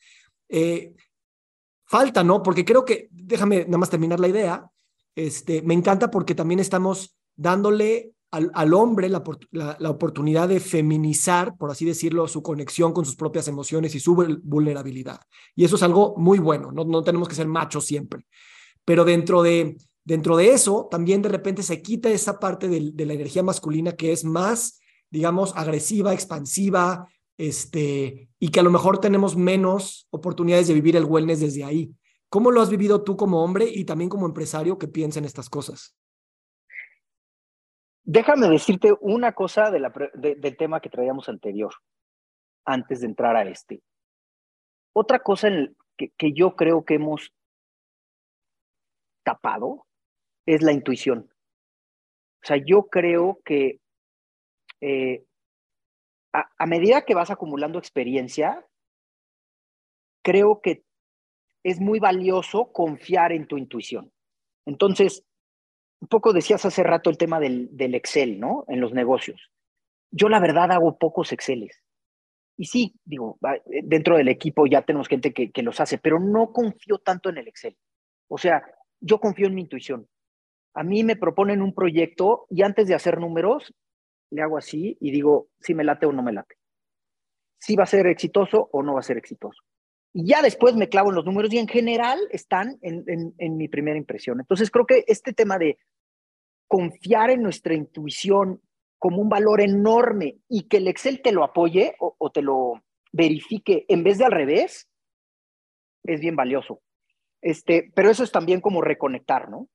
[0.49, 0.95] Eh,
[1.85, 2.43] falta, ¿no?
[2.43, 4.69] Porque creo que, déjame nada más terminar la idea,
[5.15, 9.23] este, me encanta porque también estamos dándole al, hombre la,
[9.53, 14.15] la, oportunidad de feminizar, por así decirlo, su conexión con sus propias emociones y su
[14.43, 15.21] vulnerabilidad.
[15.55, 18.27] Y eso es algo muy bueno, no, no tenemos que ser machos siempre.
[18.87, 23.07] Pero dentro de, dentro de eso, también de repente se quita esa parte de, de
[23.07, 24.81] la energía masculina que es más,
[25.11, 27.07] digamos, agresiva, expansiva,
[27.37, 31.93] este, y que a lo mejor tenemos menos oportunidades de vivir el wellness desde ahí.
[32.31, 35.51] ¿Cómo lo has vivido tú como hombre y también como empresario que piensa en estas
[35.51, 35.95] cosas?
[38.05, 41.73] Déjame decirte una cosa del tema que traíamos anterior,
[42.65, 43.83] antes de entrar a este.
[44.93, 45.49] Otra cosa
[45.97, 47.33] que, yo creo que hemos
[49.25, 49.87] tapado
[50.47, 51.31] es la intuición.
[52.43, 53.81] O sea, yo creo que
[54.81, 55.25] eh,
[56.33, 58.67] a, medida que vas acumulando experiencia,
[60.25, 60.85] creo que
[61.63, 64.13] es muy valioso confiar en tu intuición.
[64.67, 65.25] Entonces,
[66.03, 68.65] un poco decías hace rato el tema del, Excel, ¿no?
[68.67, 69.53] En los negocios.
[70.11, 71.81] Yo la verdad hago pocos Exceles.
[72.57, 73.39] Y sí, digo,
[73.85, 77.47] dentro del equipo ya tenemos gente que, los hace, pero no confío tanto en el
[77.47, 77.77] Excel.
[78.29, 78.65] O sea,
[79.01, 80.09] yo confío en mi intuición.
[80.75, 83.73] A mí me proponen un proyecto y antes de hacer números,
[84.31, 86.57] le hago así y digo si me late o no me late.
[87.61, 89.63] Si va a ser exitoso o no va a ser exitoso.
[90.13, 93.69] Y ya después me clavo en los números y en general están en, en mi
[93.69, 94.41] primera impresión.
[94.41, 95.79] Entonces creo que este tema de
[96.73, 98.63] confiar en nuestra intuición
[98.99, 103.85] como un valor enorme y que el Excel te lo apoye o, te lo verifique
[103.89, 104.89] en vez de al revés,
[106.03, 106.81] es bien valioso.
[107.43, 109.69] Este, pero eso es también como reconectar, ¿no?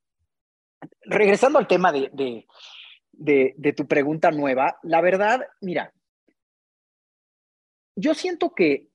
[1.01, 2.09] Regresando al tema de,
[3.13, 5.93] de, de, tu pregunta nueva, la verdad, mira,
[7.95, 8.89] yo siento que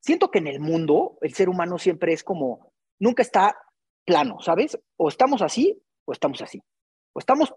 [0.00, 3.56] siento que en el mundo el ser humano siempre es como, nunca está
[4.04, 4.78] plano, ¿sabes?
[4.96, 6.62] O estamos así o estamos así.
[7.12, 7.54] O estamos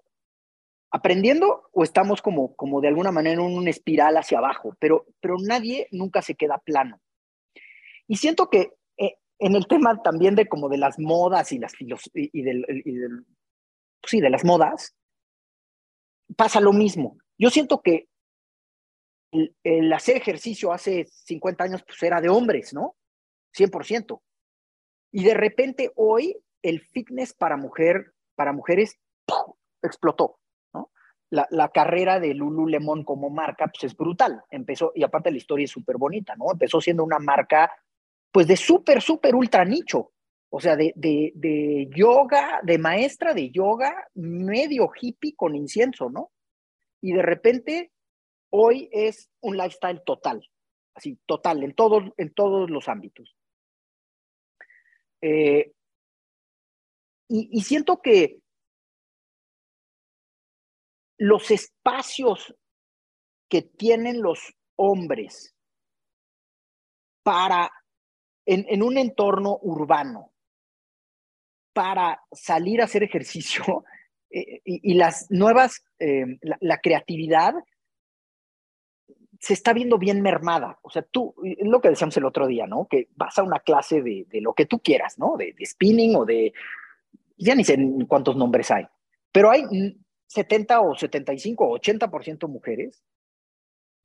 [0.92, 5.36] aprendiendo o estamos como, como de alguna manera en una espiral hacia abajo, pero, pero
[5.40, 7.02] nadie nunca se queda plano.
[8.08, 11.74] Y siento que eh, en el tema también de como de las modas y las
[11.80, 13.26] y, del, y del,
[14.04, 14.96] sí, de las modas,
[16.36, 17.18] pasa lo mismo.
[17.38, 18.08] Yo siento que
[19.32, 22.96] el, el, hacer ejercicio hace 50 años pues era de hombres, ¿no?
[23.58, 24.22] 100%.
[25.18, 29.00] Y de repente hoy el fitness para mujer, para mujeres,
[29.82, 30.38] explotó.
[31.32, 34.44] La, la, carrera de Lululemon como marca pues, es brutal.
[34.52, 36.52] Empezó, y aparte la historia es súper bonita, ¿no?
[36.52, 37.72] Empezó siendo una marca,
[38.32, 40.12] pues, de súper, súper ultra nicho.
[40.52, 46.32] O sea, de, de, de yoga, de maestra de yoga, medio hippie con incienso, ¿no?
[47.02, 47.92] Y de repente,
[48.52, 50.48] hoy es un lifestyle total,
[50.94, 53.37] así, total, en todos, en todos los ámbitos.
[55.22, 55.72] Eh,
[57.30, 58.40] y, siento que
[61.18, 62.56] los espacios
[63.50, 65.56] que tienen los hombres
[67.24, 67.72] para,
[68.46, 70.32] en, un entorno urbano,
[71.74, 73.84] para salir a hacer ejercicio
[74.30, 77.54] eh, y, las nuevas, eh, la, creatividad
[79.40, 80.80] se está viendo bien mermada.
[80.82, 82.88] O sea, tú, lo que decíamos el otro día, ¿no?
[82.88, 85.36] Que vas a una clase de, lo que tú quieras, ¿no?
[85.38, 86.54] De, de, spinning o de,
[87.38, 87.78] ya ni sé
[88.08, 88.86] cuántos nombres hay,
[89.32, 89.64] pero hay
[90.28, 93.04] 70 o 75 o 80% mujeres.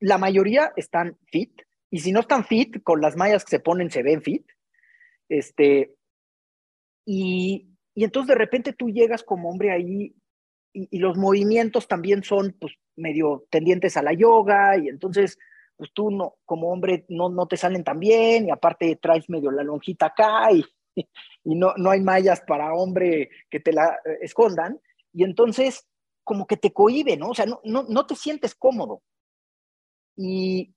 [0.01, 3.91] La mayoría están fit, y si no están fit, con las mallas que se ponen
[3.91, 4.47] se ven fit.
[5.29, 5.95] Este,
[7.05, 10.15] y, y entonces de repente tú llegas como hombre ahí
[10.73, 15.39] y, los movimientos también son pues medio tendientes a la yoga y entonces
[15.77, 19.51] pues tú no, como hombre no, no te salen tan bien y aparte traes medio
[19.51, 20.65] la lonjita acá y,
[21.45, 24.81] y no, no hay mallas para hombre que te la eh, escondan
[25.13, 25.87] y entonces
[26.25, 27.31] como que te cohibe, ¿no?
[27.31, 29.03] O sea, no, no, no te sientes cómodo.
[30.17, 30.75] Y,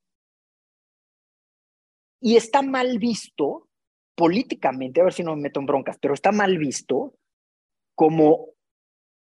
[2.19, 3.69] y está mal visto
[4.15, 7.13] políticamente, a ver si no me meto en broncas, pero está mal visto
[7.93, 8.54] como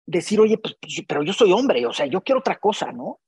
[0.06, 3.20] decir, oye, pues, pues, pero yo soy hombre, o sea, yo quiero otra cosa, ¿no?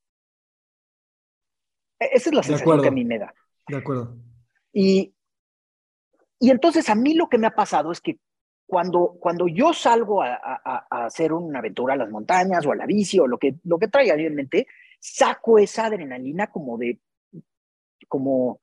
[2.00, 3.34] E, esa es la sensación que a mí me da.
[3.68, 4.16] De acuerdo.
[4.72, 5.14] Y,
[6.40, 8.20] y entonces a mí lo que me ha pasado es que
[8.66, 12.76] cuando, cuando yo salgo a, a, a, hacer una aventura a las montañas o a
[12.76, 14.68] la bici o lo que, lo que traiga en mente,
[15.00, 17.00] saco esa adrenalina como de,
[18.08, 18.62] como,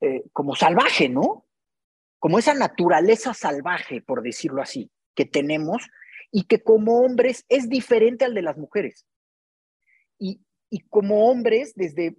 [0.00, 1.44] eh, como salvaje, ¿no?
[2.18, 5.88] Como esa naturaleza salvaje, por decirlo así, que tenemos
[6.30, 9.06] y que como hombres es diferente al de las mujeres.
[10.18, 12.16] Y, y como hombres, desde,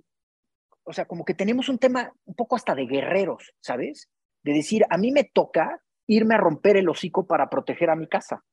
[0.83, 4.09] o sea, como que tenemos un tema un poco hasta de guerreros, ¿sabes?
[4.43, 8.07] De decir, a mí me toca irme a romper el hocico para proteger a mi
[8.07, 8.43] casa.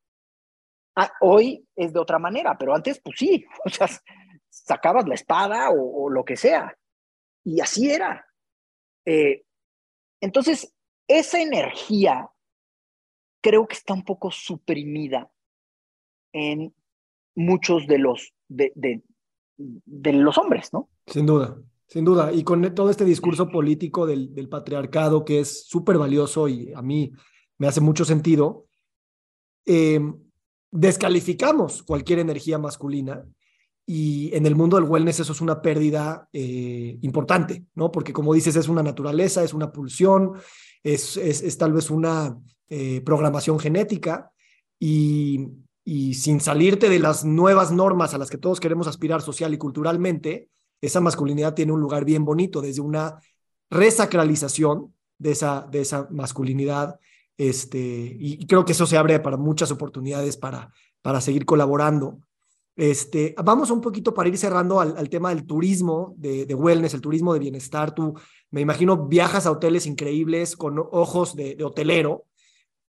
[0.96, 3.88] Ah, hoy es de otra manera, pero antes, pues sí, o sea,
[4.48, 6.76] sacabas la espada o, lo que sea.
[7.44, 8.26] Y así era.
[9.04, 9.44] Eh,
[10.20, 10.74] entonces,
[11.06, 12.30] esa energía
[13.42, 15.30] creo que está un poco suprimida
[16.34, 16.74] en
[17.34, 18.72] muchos de los, de,
[19.56, 20.90] de, los hombres, ¿no?
[21.06, 21.56] Sin duda,
[21.86, 22.32] sin duda.
[22.32, 26.82] Y con todo este discurso político del, del patriarcado que es súper valioso y a
[26.82, 27.12] mí
[27.56, 28.66] me hace mucho sentido,
[29.64, 30.00] eh,
[30.70, 33.24] descalificamos cualquier energía masculina
[33.86, 37.92] y en el mundo del wellness eso es una pérdida eh, importante, ¿no?
[37.92, 40.32] Porque como dices, es una naturaleza, es una pulsión,
[40.82, 42.36] es, es, tal vez una
[42.68, 44.32] eh, programación genética
[44.80, 45.46] y,
[45.84, 49.58] y sin salirte de las nuevas normas a las que todos queremos aspirar social y
[49.58, 50.48] culturalmente,
[50.80, 53.18] esa masculinidad tiene un lugar bien bonito, desde una
[53.70, 56.98] resacralización de esa, de esa masculinidad,
[57.36, 60.72] este, y creo que eso se abre para muchas oportunidades para,
[61.02, 62.20] para seguir colaborando.
[62.76, 67.32] Este, vamos un poquito para ir cerrando al, tema del turismo de, wellness, el turismo
[67.32, 67.94] de bienestar.
[67.94, 68.14] Tú,
[68.50, 72.24] me imagino, viajas a hoteles increíbles con ojos de, hotelero.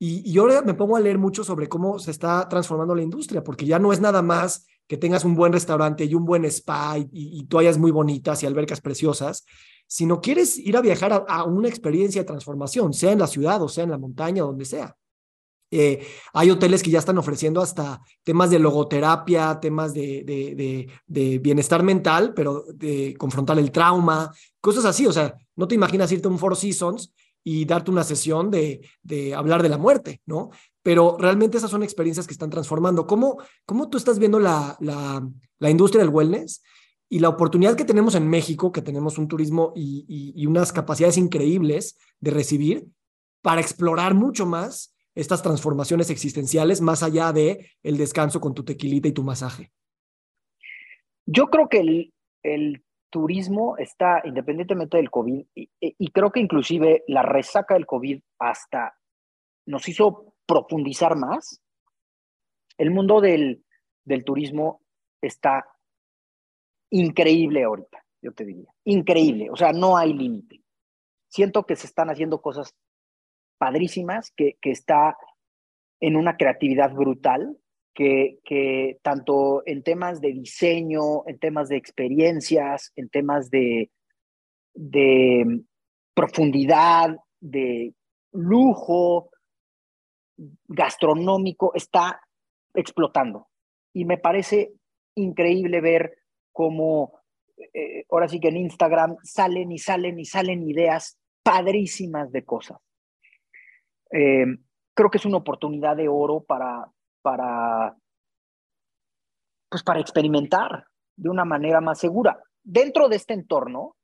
[0.03, 3.43] Y, yo ahora me pongo a leer mucho sobre cómo se está transformando la industria,
[3.43, 6.97] porque ya no es nada más que tengas un buen restaurante y un buen spa
[6.97, 9.45] y, y toallas muy bonitas y albercas preciosas,
[9.85, 13.69] sino quieres ir a viajar a, una experiencia de transformación, sea en la ciudad o
[13.69, 14.97] sea en la montaña, donde sea.
[15.69, 21.37] Eh, hay hoteles que ya están ofreciendo hasta temas de logoterapia, temas de, de, de,
[21.37, 25.05] bienestar mental, pero de confrontar el trauma, cosas así.
[25.05, 27.13] O sea, no te imaginas irte a un Four Seasons
[27.43, 30.51] y darte una sesión de, de hablar de la muerte, ¿no?
[30.83, 33.05] Pero realmente esas son experiencias que están transformando.
[33.05, 35.27] ¿Cómo, cómo tú estás viendo la, la,
[35.59, 36.63] la industria del wellness?
[37.09, 40.71] Y la oportunidad que tenemos en México, que tenemos un turismo y, y, y unas
[40.71, 42.87] capacidades increíbles de recibir
[43.41, 49.09] para explorar mucho más estas transformaciones existenciales más allá de el descanso con tu tequilita
[49.09, 49.71] y tu masaje?
[51.25, 52.13] Yo creo que el,
[52.43, 58.97] el turismo está, independientemente del COVID, y, creo que inclusive la resaca del COVID hasta
[59.67, 61.61] nos hizo profundizar más.
[62.77, 63.63] El mundo del,
[64.03, 64.81] del turismo
[65.21, 65.67] está
[66.89, 68.73] increíble ahorita, yo te diría.
[68.85, 70.63] Increíble, o sea, no hay límite.
[71.27, 72.75] Siento que se están haciendo cosas
[73.59, 75.15] padrísimas, que, que está
[75.99, 77.57] en una creatividad brutal,
[77.93, 83.91] que, tanto en temas de diseño, en temas de experiencias, en temas de,
[84.73, 85.61] de
[86.13, 87.93] profundidad, de
[88.31, 89.29] lujo
[90.67, 92.21] gastronómico, está
[92.73, 93.47] explotando.
[93.93, 94.73] Y me parece
[95.15, 96.17] increíble ver
[96.53, 97.19] cómo
[97.73, 102.79] eh, ahora sí que en Instagram salen y salen y salen ideas padrísimas de cosas.
[104.11, 104.45] Eh,
[104.93, 107.95] creo que es una oportunidad de oro para, para,
[109.69, 112.41] pues para experimentar de una manera más segura.
[112.63, 113.95] Dentro de este entorno,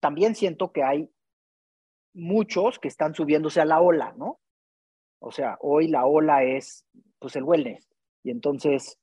[0.00, 1.10] también siento que hay
[2.14, 4.40] muchos que están subiéndose a la ola, ¿no?
[5.20, 6.84] O sea, hoy la ola es
[7.18, 7.88] pues el wellness.
[8.22, 8.98] Y entonces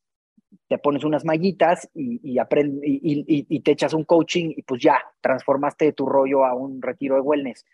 [0.67, 5.01] te pones unas mallitas y, y, y, y, te echas un coaching y pues ya,
[5.21, 7.65] transformaste tu rollo a un retiro de wellness.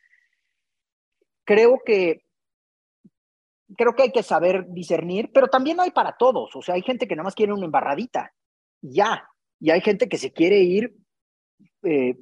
[1.45, 2.23] Creo que
[3.77, 6.55] creo que hay que saber discernir, pero también hay para todos.
[6.55, 8.33] O sea, hay gente que nada más quiere una embarradita,
[8.81, 9.27] ya.
[9.59, 10.95] Y hay gente que se quiere ir
[11.83, 12.17] eh,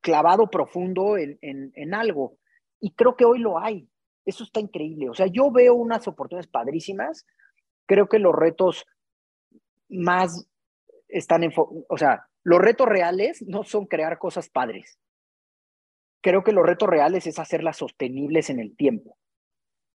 [0.00, 2.38] clavado profundo en, en, algo.
[2.80, 3.88] Y creo que hoy lo hay.
[4.24, 5.08] Eso está increíble.
[5.10, 7.26] O sea, yo veo unas oportunidades padrísimas.
[7.86, 8.86] Creo que los retos
[9.88, 10.48] más
[11.08, 11.52] están en...
[11.56, 14.98] O sea, los retos reales no son crear cosas padres.
[16.22, 19.18] Creo que los retos reales es hacerlas sostenibles en el tiempo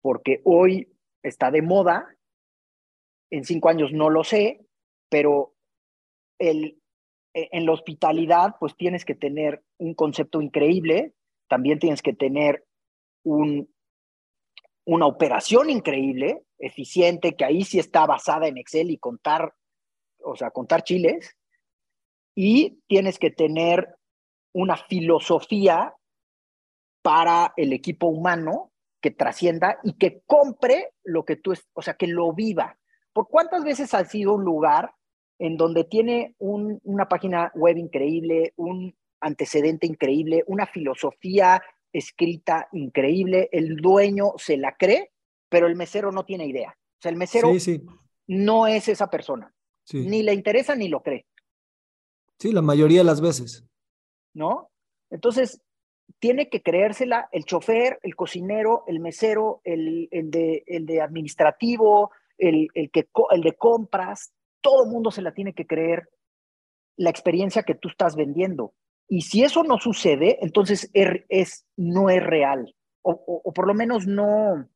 [0.07, 0.87] porque hoy
[1.21, 2.07] está de moda,
[3.29, 4.65] en cinco años no lo sé,
[5.09, 5.53] pero
[6.39, 6.81] el,
[7.33, 11.13] e, en la hospitalidad pues tienes que tener un concepto increíble,
[11.49, 12.65] también tienes que tener
[13.25, 13.69] un,
[14.85, 19.55] una operación increíble, eficiente, que ahí sí está basada en Excel y contar,
[20.23, 21.35] o sea, contar chiles,
[22.33, 23.93] y tienes que tener
[24.53, 25.93] una filosofía
[27.01, 28.71] para el equipo humano
[29.07, 32.77] que trascienda y que compre lo que tú, o sea, que lo viva.
[33.13, 34.91] ¿Por cuántas veces ha sido un lugar
[35.39, 41.61] en donde tiene una página web increíble, un, antecedente increíble, una filosofía
[41.93, 45.11] escrita increíble, el dueño se la cree,
[45.49, 46.71] pero el mesero no tiene idea.
[46.71, 47.53] O sea, el mesero
[48.27, 49.53] no es esa persona.
[49.93, 51.25] Ni le interesa ni lo cree.
[52.39, 53.65] Sí, la mayoría de las veces.
[54.33, 54.69] ¿No?
[55.09, 55.61] Entonces,
[56.19, 62.11] tiene que creérsela el chofer, el cocinero, el mesero, el, el, de, el de administrativo,
[62.37, 66.09] el, el, que, el de compras, todo el mundo se la tiene que creer
[66.95, 68.73] la experiencia que tú estás vendiendo.
[69.07, 72.73] Y si eso no sucede, entonces er, es, no es real.
[73.01, 74.67] O, por lo menos no,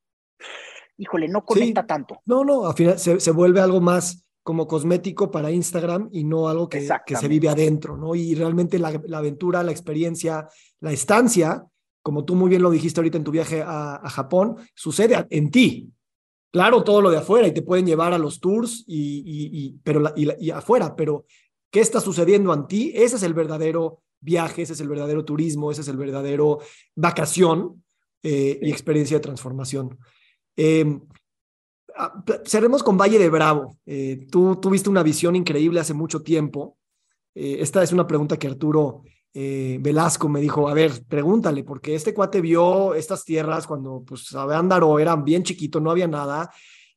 [0.95, 2.21] híjole, no conecta tanto.
[2.25, 6.49] No, no, al final se, se, vuelve algo más como cosmético para Instagram y no
[6.49, 8.15] algo que, que se vive adentro, ¿no?
[8.15, 10.47] Y realmente la, la, aventura, la experiencia,
[10.79, 11.63] la estancia,
[12.01, 15.51] como tú muy bien lo dijiste ahorita en tu viaje a, a Japón, sucede en
[15.51, 15.91] ti.
[16.51, 19.79] Claro, todo lo de afuera y te pueden llevar a los tours y, y, y
[19.83, 21.25] pero y, afuera, pero
[21.69, 22.91] ¿qué está sucediendo en ti?
[22.95, 26.59] Ese es el verdadero viaje, ese es el verdadero turismo, ese es el verdadero
[26.95, 27.83] vacación
[28.23, 29.97] eh, y experiencia de transformación.
[30.57, 30.99] Eh,
[32.45, 33.77] cerremos con Valle de Bravo.
[33.85, 36.77] Eh, tú tuviste una visión increíble hace mucho tiempo.
[37.35, 42.13] Eh, esta es una pregunta que Arturo Velasco me dijo, a ver, pregúntale, porque este
[42.13, 46.51] cuate vio estas tierras cuando, pues, Ándaro eran bien chiquito, no había nada.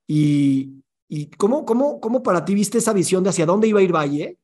[0.04, 3.84] Y, y ¿cómo, cómo, ¿cómo para ti viste esa visión de hacia dónde iba a
[3.84, 4.38] ir Valle?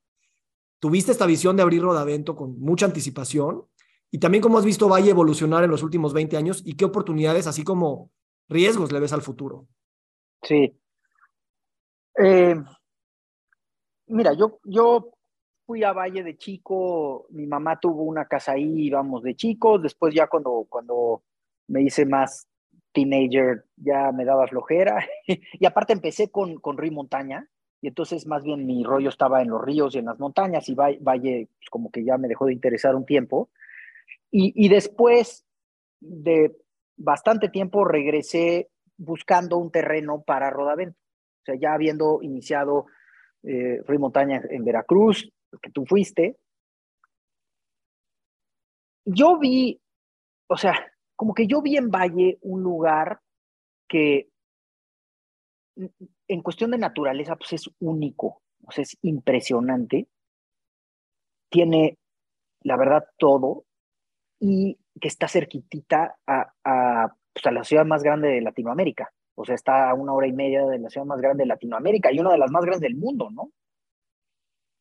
[0.80, 3.64] tuviste esta visión de abrir Rodavento con mucha anticipación
[4.10, 7.46] y también cómo has visto Valle evolucionar en los últimos 20 años y qué oportunidades,
[7.46, 8.10] así como
[8.48, 9.68] riesgos le ves al futuro.
[10.42, 10.76] Sí.
[12.18, 12.56] Eh,
[14.06, 15.12] mira, yo, yo
[15.66, 20.14] fui a Valle de chico, mi mamá tuvo una casa ahí, íbamos de chicos, después
[20.14, 21.22] ya cuando, cuando
[21.68, 22.48] me hice más
[22.92, 27.48] teenager ya me daba flojera y aparte empecé con, con Río Montaña,
[27.82, 30.74] y entonces más bien mi rollo estaba en los ríos y en las montañas y
[30.74, 33.48] Valle pues, como que ya me dejó de interesar un tiempo.
[34.32, 35.44] Y, después
[35.98, 36.56] de
[36.96, 38.70] bastante tiempo regresé
[39.00, 40.98] buscando un terreno para Rodavento.
[41.42, 42.86] O sea, ya habiendo iniciado
[43.42, 45.32] eh, Montaña en Veracruz,
[45.62, 46.36] que tú fuiste,
[49.04, 49.80] yo vi,
[50.48, 50.74] o sea,
[51.16, 53.20] como que yo vi en Valle un lugar
[53.88, 54.28] que
[56.28, 60.08] en cuestión de naturaleza, pues es único, o sea, es impresionante.
[61.50, 61.98] Tiene,
[62.62, 63.64] la verdad, todo
[64.38, 69.12] y que está cerquitita a, a, pues a la ciudad más grande de Latinoamérica.
[69.34, 72.12] O sea, está a una hora y media de la ciudad más grande de Latinoamérica
[72.12, 73.50] y una de las más grandes del mundo, ¿no?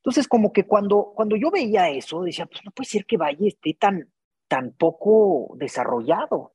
[0.02, 3.48] Entonces, como que cuando, cuando yo veía eso, decía, pues no puede ser que Valle
[3.48, 4.12] esté tan,
[4.48, 6.54] tan poco desarrollado.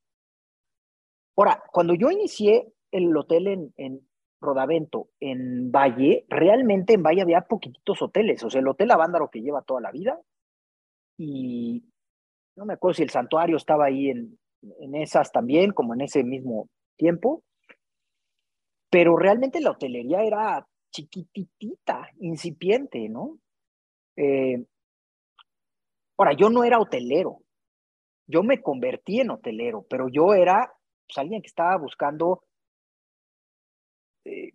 [1.36, 4.00] Ahora, cuando yo inicié el hotel en, en,
[4.44, 8.44] Rodavento en Valle, realmente en Valle había poquititos hoteles.
[8.44, 10.20] O sea, el Hotel Avándaro que lleva toda la vida
[11.16, 11.82] y
[12.56, 14.38] no me acuerdo si el santuario estaba ahí en,
[14.80, 17.42] en esas también, como en ese mismo tiempo.
[18.90, 23.38] Pero realmente la hotelería era chiquititita, incipiente, ¿no?
[24.16, 24.64] Eh,
[26.16, 27.40] ahora, yo no era hotelero,
[28.26, 30.72] yo me convertí en hotelero, pero yo era
[31.06, 32.44] pues, alguien que estaba buscando
[34.24, 34.52] eh,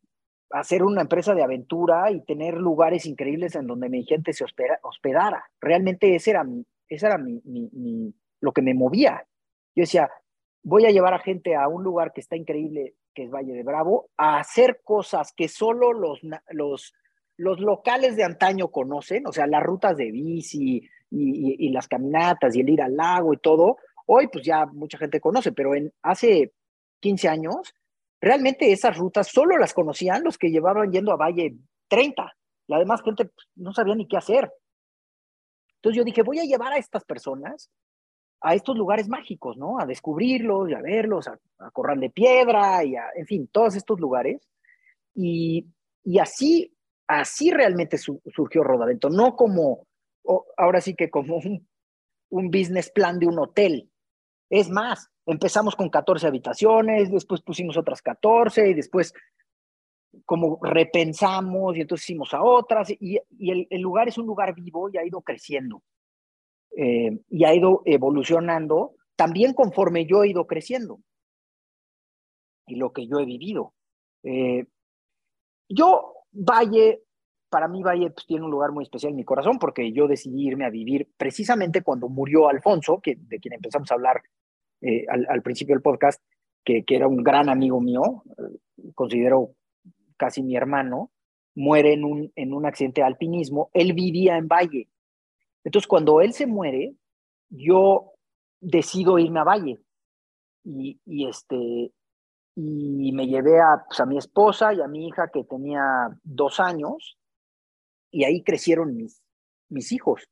[0.51, 4.45] hacer una empresa de aventura y tener lugares increíbles en donde mi gente se
[4.81, 5.43] hospedara.
[5.61, 9.25] Realmente ese era, mi, ese era mi, mi, lo que me movía.
[9.75, 10.09] Yo decía,
[10.63, 13.63] voy a llevar a gente a un lugar que está increíble, que es Valle de
[13.63, 16.93] Bravo, a hacer cosas que solo los, los,
[17.37, 22.61] los locales de antaño conocen, o sea, las rutas de bici y, las caminatas y
[22.61, 23.77] el ir al lago y todo.
[24.05, 26.53] Hoy pues ya mucha gente conoce, pero en hace
[26.99, 27.73] 15 años
[28.21, 31.55] Realmente esas rutas solo las conocían los que llevaban yendo a Valle
[31.87, 32.35] 30.
[32.67, 34.51] La demás gente pues, no sabía ni qué hacer.
[35.75, 37.69] Entonces yo dije, voy a llevar a estas personas
[38.41, 39.79] a estos lugares mágicos, ¿no?
[39.79, 41.39] A descubrirlos y a verlos, a,
[41.71, 44.47] Corral de Piedra y a, en fin, todos estos lugares.
[45.13, 45.67] Y,
[46.03, 46.73] y así,
[47.07, 49.85] así realmente surgió Rodavento, no como,
[50.57, 51.67] ahora sí que como un,
[52.29, 53.89] un business plan de un hotel.
[54.49, 59.13] Es más, empezamos con 14 habitaciones, después pusimos otras 14 y después
[60.25, 64.97] como repensamos y entonces hicimos a otras y, el, lugar es un lugar vivo y
[64.97, 65.83] ha ido creciendo
[66.77, 70.99] eh, y ha ido evolucionando también conforme yo he ido creciendo
[72.67, 73.73] y lo que yo he vivido.
[74.23, 74.65] Eh,
[75.67, 77.01] yo, Valle,
[77.49, 80.47] para mí Valle pues, tiene un lugar muy especial en mi corazón porque yo decidí
[80.47, 84.21] irme a vivir precisamente cuando murió Alfonso, que, de quien empezamos a hablar
[84.81, 86.23] eh, al, principio del podcast,
[86.63, 88.23] que, que, era un gran amigo mío,
[88.93, 89.55] considero
[90.15, 91.11] casi mi hermano,
[91.55, 93.69] muere en un, en un accidente de alpinismo.
[93.73, 94.87] Él vivía en Valle
[95.63, 96.95] Entonces, cuando él se muere,
[97.49, 98.13] yo
[98.61, 99.79] decido irme a Valle.
[100.63, 101.91] Y, este,
[102.55, 106.59] y me llevé a, pues, a mi esposa y a mi hija que tenía dos
[106.59, 107.17] años,
[108.11, 109.21] y ahí crecieron mis,
[109.69, 110.27] mis hijos.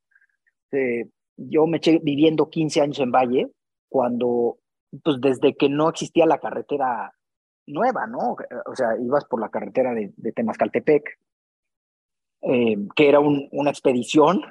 [0.72, 3.52] Eh, yo me eché viviendo 15 años en Valle,
[3.90, 4.58] cuando,
[5.04, 7.14] pues desde que no existía la carretera
[7.68, 8.36] nueva, ¿no?
[8.66, 11.20] O sea, ibas por la carretera de, Temascaltepec,
[12.42, 14.42] eh, que era un, una expedición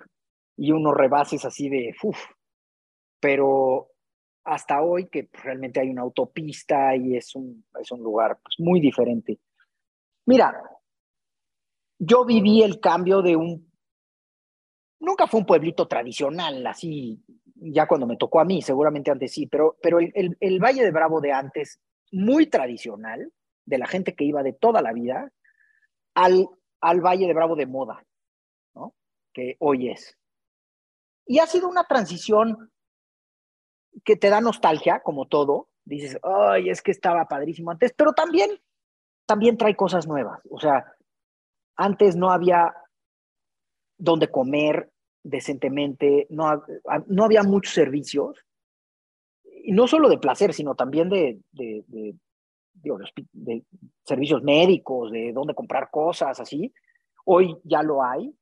[0.56, 2.18] y unos rebases así de, uff,
[3.20, 3.88] pero
[4.44, 8.80] hasta hoy que realmente hay una autopista y es un, es un lugar pues, muy
[8.80, 9.40] diferente.
[10.26, 10.54] Mira,
[11.98, 13.70] yo viví el cambio de un...
[15.00, 17.22] Nunca fue un pueblito tradicional, así,
[17.54, 20.82] ya cuando me tocó a mí, seguramente antes sí, pero, pero el, el, el Valle
[20.82, 21.80] de Bravo de antes,
[22.12, 23.30] muy tradicional,
[23.66, 25.30] de la gente que iba de toda la vida,
[26.14, 26.48] al,
[26.80, 28.02] al Valle de Bravo de moda,
[28.74, 28.94] ¿no?
[29.34, 30.16] Que hoy es.
[31.26, 32.70] Y ha sido una transición
[34.04, 35.68] que te da nostalgia, como todo.
[35.84, 38.50] Dices, ay, es que estaba padrísimo antes, pero también,
[39.26, 40.40] también trae cosas nuevas.
[40.50, 40.84] O sea,
[41.76, 42.74] antes no había
[43.98, 44.90] donde comer
[45.22, 46.64] decentemente, no,
[47.06, 48.46] no había muchos servicios,
[49.66, 52.14] y no solo de placer, sino también de, de, de,
[53.32, 53.64] de,
[54.04, 56.72] servicios médicos, de dónde comprar cosas, así.
[57.24, 58.32] Hoy ya lo hay.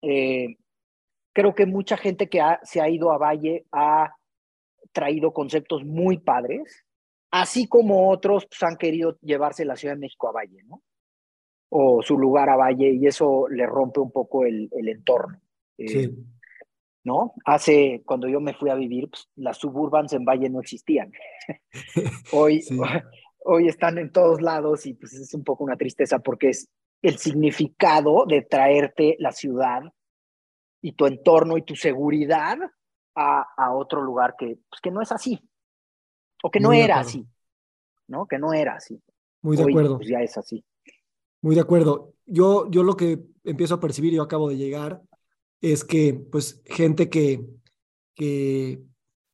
[0.00, 0.56] Eh,
[1.32, 4.14] creo que mucha gente que ha, se ha ido a Valle ha
[4.92, 6.84] traído conceptos muy padres,
[7.30, 10.82] así como otros pues, han querido llevarse la Ciudad de México a Valle, ¿no?
[11.70, 15.40] O su lugar a Valle, y eso le rompe un poco el, el entorno.
[15.78, 16.16] Eh, sí.
[17.04, 17.34] ¿No?
[17.44, 21.10] Hace, cuando yo me fui a vivir, pues, las suburbans en Valle no existían.
[22.32, 22.78] hoy, sí.
[23.44, 26.68] hoy están en todos lados y pues es un poco una tristeza porque es
[27.00, 29.82] el significado de traerte la ciudad
[30.82, 32.58] y tu entorno y tu seguridad
[33.14, 35.40] a, a otro lugar que, pues, que no es así,
[36.42, 37.26] o que no Muy era así,
[38.08, 38.26] ¿no?
[38.26, 39.00] Que no era así.
[39.42, 39.96] Muy de Hoy, acuerdo.
[39.96, 40.64] Pues ya es así.
[41.40, 42.14] Muy de acuerdo.
[42.26, 45.00] Yo, yo lo que empiezo a percibir, yo acabo de llegar,
[45.60, 47.46] es que, pues, gente que,
[48.14, 48.82] que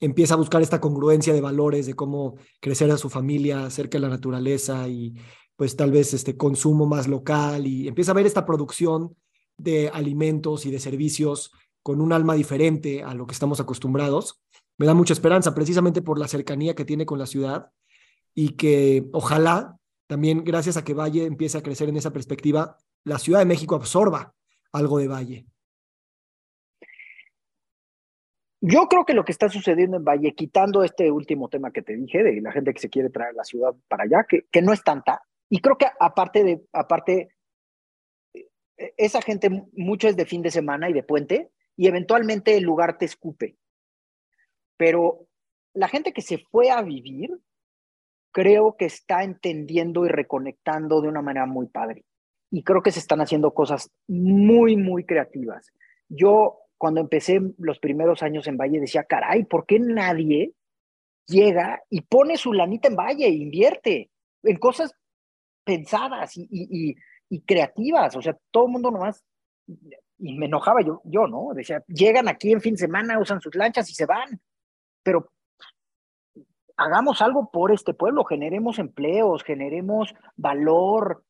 [0.00, 4.02] empieza a buscar esta congruencia de valores, de cómo crecer a su familia cerca de
[4.02, 5.14] la naturaleza y,
[5.56, 9.16] pues, tal vez este consumo más local y empieza a ver esta producción
[9.58, 11.52] de alimentos y de servicios
[11.82, 14.40] con un alma diferente a lo que estamos acostumbrados.
[14.78, 17.70] Me da mucha esperanza precisamente por la cercanía que tiene con la ciudad
[18.34, 23.18] y que ojalá también gracias a que Valle empiece a crecer en esa perspectiva, la
[23.18, 24.34] Ciudad de México absorba
[24.72, 25.46] algo de Valle.
[28.60, 31.94] Yo creo que lo que está sucediendo en Valle, quitando este último tema que te
[31.94, 34.72] dije, de la gente que se quiere traer la ciudad para allá, que, que no
[34.72, 37.28] es tanta, y creo que aparte de, aparte
[38.96, 42.98] esa gente mucho es de fin de semana y de puente, y eventualmente el lugar
[42.98, 43.56] te escupe.
[44.76, 45.26] Pero
[45.74, 47.30] la gente que se fue a vivir,
[48.32, 52.04] creo que está entendiendo y reconectando de una manera muy padre.
[52.50, 55.72] Y creo que se están haciendo cosas muy, muy creativas.
[56.08, 60.52] Yo, cuando empecé los primeros años en Valle, decía, caray, ¿por qué nadie
[61.26, 64.10] llega y pone su lanita en Valle e invierte
[64.42, 64.94] en cosas
[65.64, 66.96] pensadas y, y
[67.46, 69.24] creativas, o sea, todo el mundo nomás,
[70.18, 71.54] y me enojaba yo, yo, ¿no?
[71.54, 74.40] Decía, llegan aquí en fin de semana, usan sus lanchas y se van,
[75.02, 75.30] pero
[76.76, 81.24] hagamos algo por este pueblo, generemos empleos, generemos valor,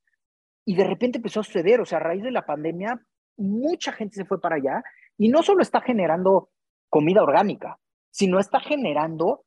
[0.65, 3.01] y de repente empezó a suceder, o sea, a raíz de la pandemia,
[3.37, 4.83] mucha gente se fue para allá,
[5.17, 6.51] y no solo está generando
[6.91, 7.79] comida orgánica,
[8.11, 9.45] sino está generando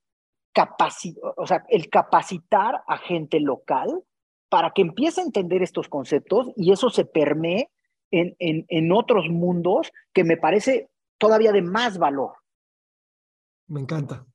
[0.54, 4.04] capacidad, o sea, el capacitar a gente local
[4.52, 7.70] para que empiece a entender estos conceptos y eso se permee
[8.12, 12.34] en, en, en otros mundos que me parece todavía de más valor.
[13.68, 14.26] Me encanta,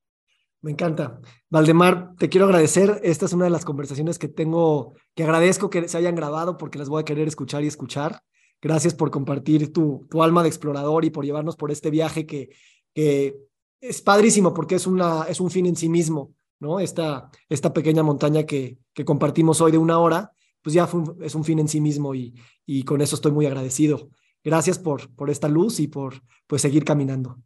[0.63, 1.21] me encanta.
[1.51, 2.99] Valdemar, te quiero agradecer.
[3.05, 6.79] Esta es una de las conversaciones que tengo, que agradezco que se hayan grabado porque
[6.79, 8.23] las voy a querer escuchar y escuchar.
[8.63, 12.49] Gracias por compartir tu, tu alma de explorador y por llevarnos por este viaje que,
[12.95, 16.33] es padrísimo porque es, una, es un fin en sí mismo.
[16.61, 16.81] ¿No?
[16.81, 20.89] Esta, esta pequeña montaña que, que compartimos hoy de una hora, pues ya
[21.21, 22.35] es un fin en sí mismo y,
[22.65, 24.09] y con eso estoy muy agradecido.
[24.43, 26.15] Gracias por, por esta luz y por
[26.47, 27.37] pues, seguir caminando.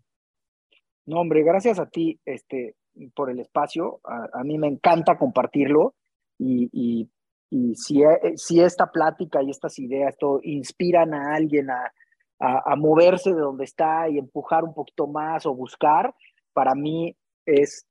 [1.06, 2.76] No, hombre, gracias a ti este,
[3.14, 4.00] por el espacio.
[4.04, 5.94] A, a mí me encanta compartirlo
[6.38, 7.10] y, y,
[7.50, 11.92] y si, eh, si, esta plática y estas ideas todo, inspiran a alguien a,
[12.38, 16.14] a, a moverse de donde está y empujar un poquito más o buscar,
[16.52, 17.86] para mí es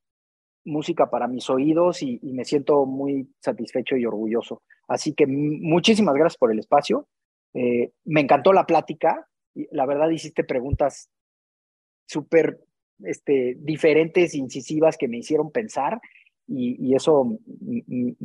[0.70, 4.62] música para mis oídos y, me siento muy satisfecho y orgulloso.
[4.88, 7.08] Así que muchísimas gracias por el espacio.
[7.54, 9.30] Eh, me encantó la plática
[9.72, 11.10] la verdad hiciste preguntas
[12.06, 12.64] súper
[13.04, 16.02] este, diferentes, incisivas, que me hicieron pensar
[16.48, 18.16] y, eso me,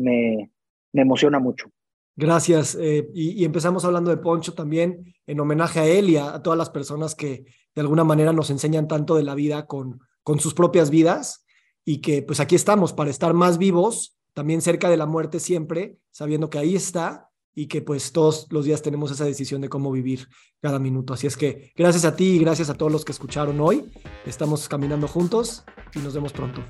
[0.92, 1.70] me, emociona mucho.
[2.16, 2.76] Gracias.
[2.80, 6.70] Eh, y, empezamos hablando de Poncho también en homenaje a él y a, todas las
[6.70, 7.44] personas que
[7.74, 11.43] de alguna manera nos enseñan tanto de la vida con, con sus propias vidas
[11.84, 15.98] y que pues aquí estamos para estar más vivos, también cerca de la muerte siempre,
[16.10, 19.92] sabiendo que ahí está y que pues todos los días tenemos esa decisión de cómo
[19.92, 20.28] vivir
[20.60, 21.14] cada minuto.
[21.14, 23.90] Así es que gracias a ti y gracias a todos los que escucharon hoy.
[24.26, 26.62] Estamos caminando juntos y nos vemos pronto.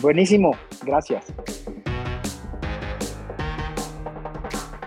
[0.00, 0.52] Buenísimo,
[0.84, 1.26] gracias.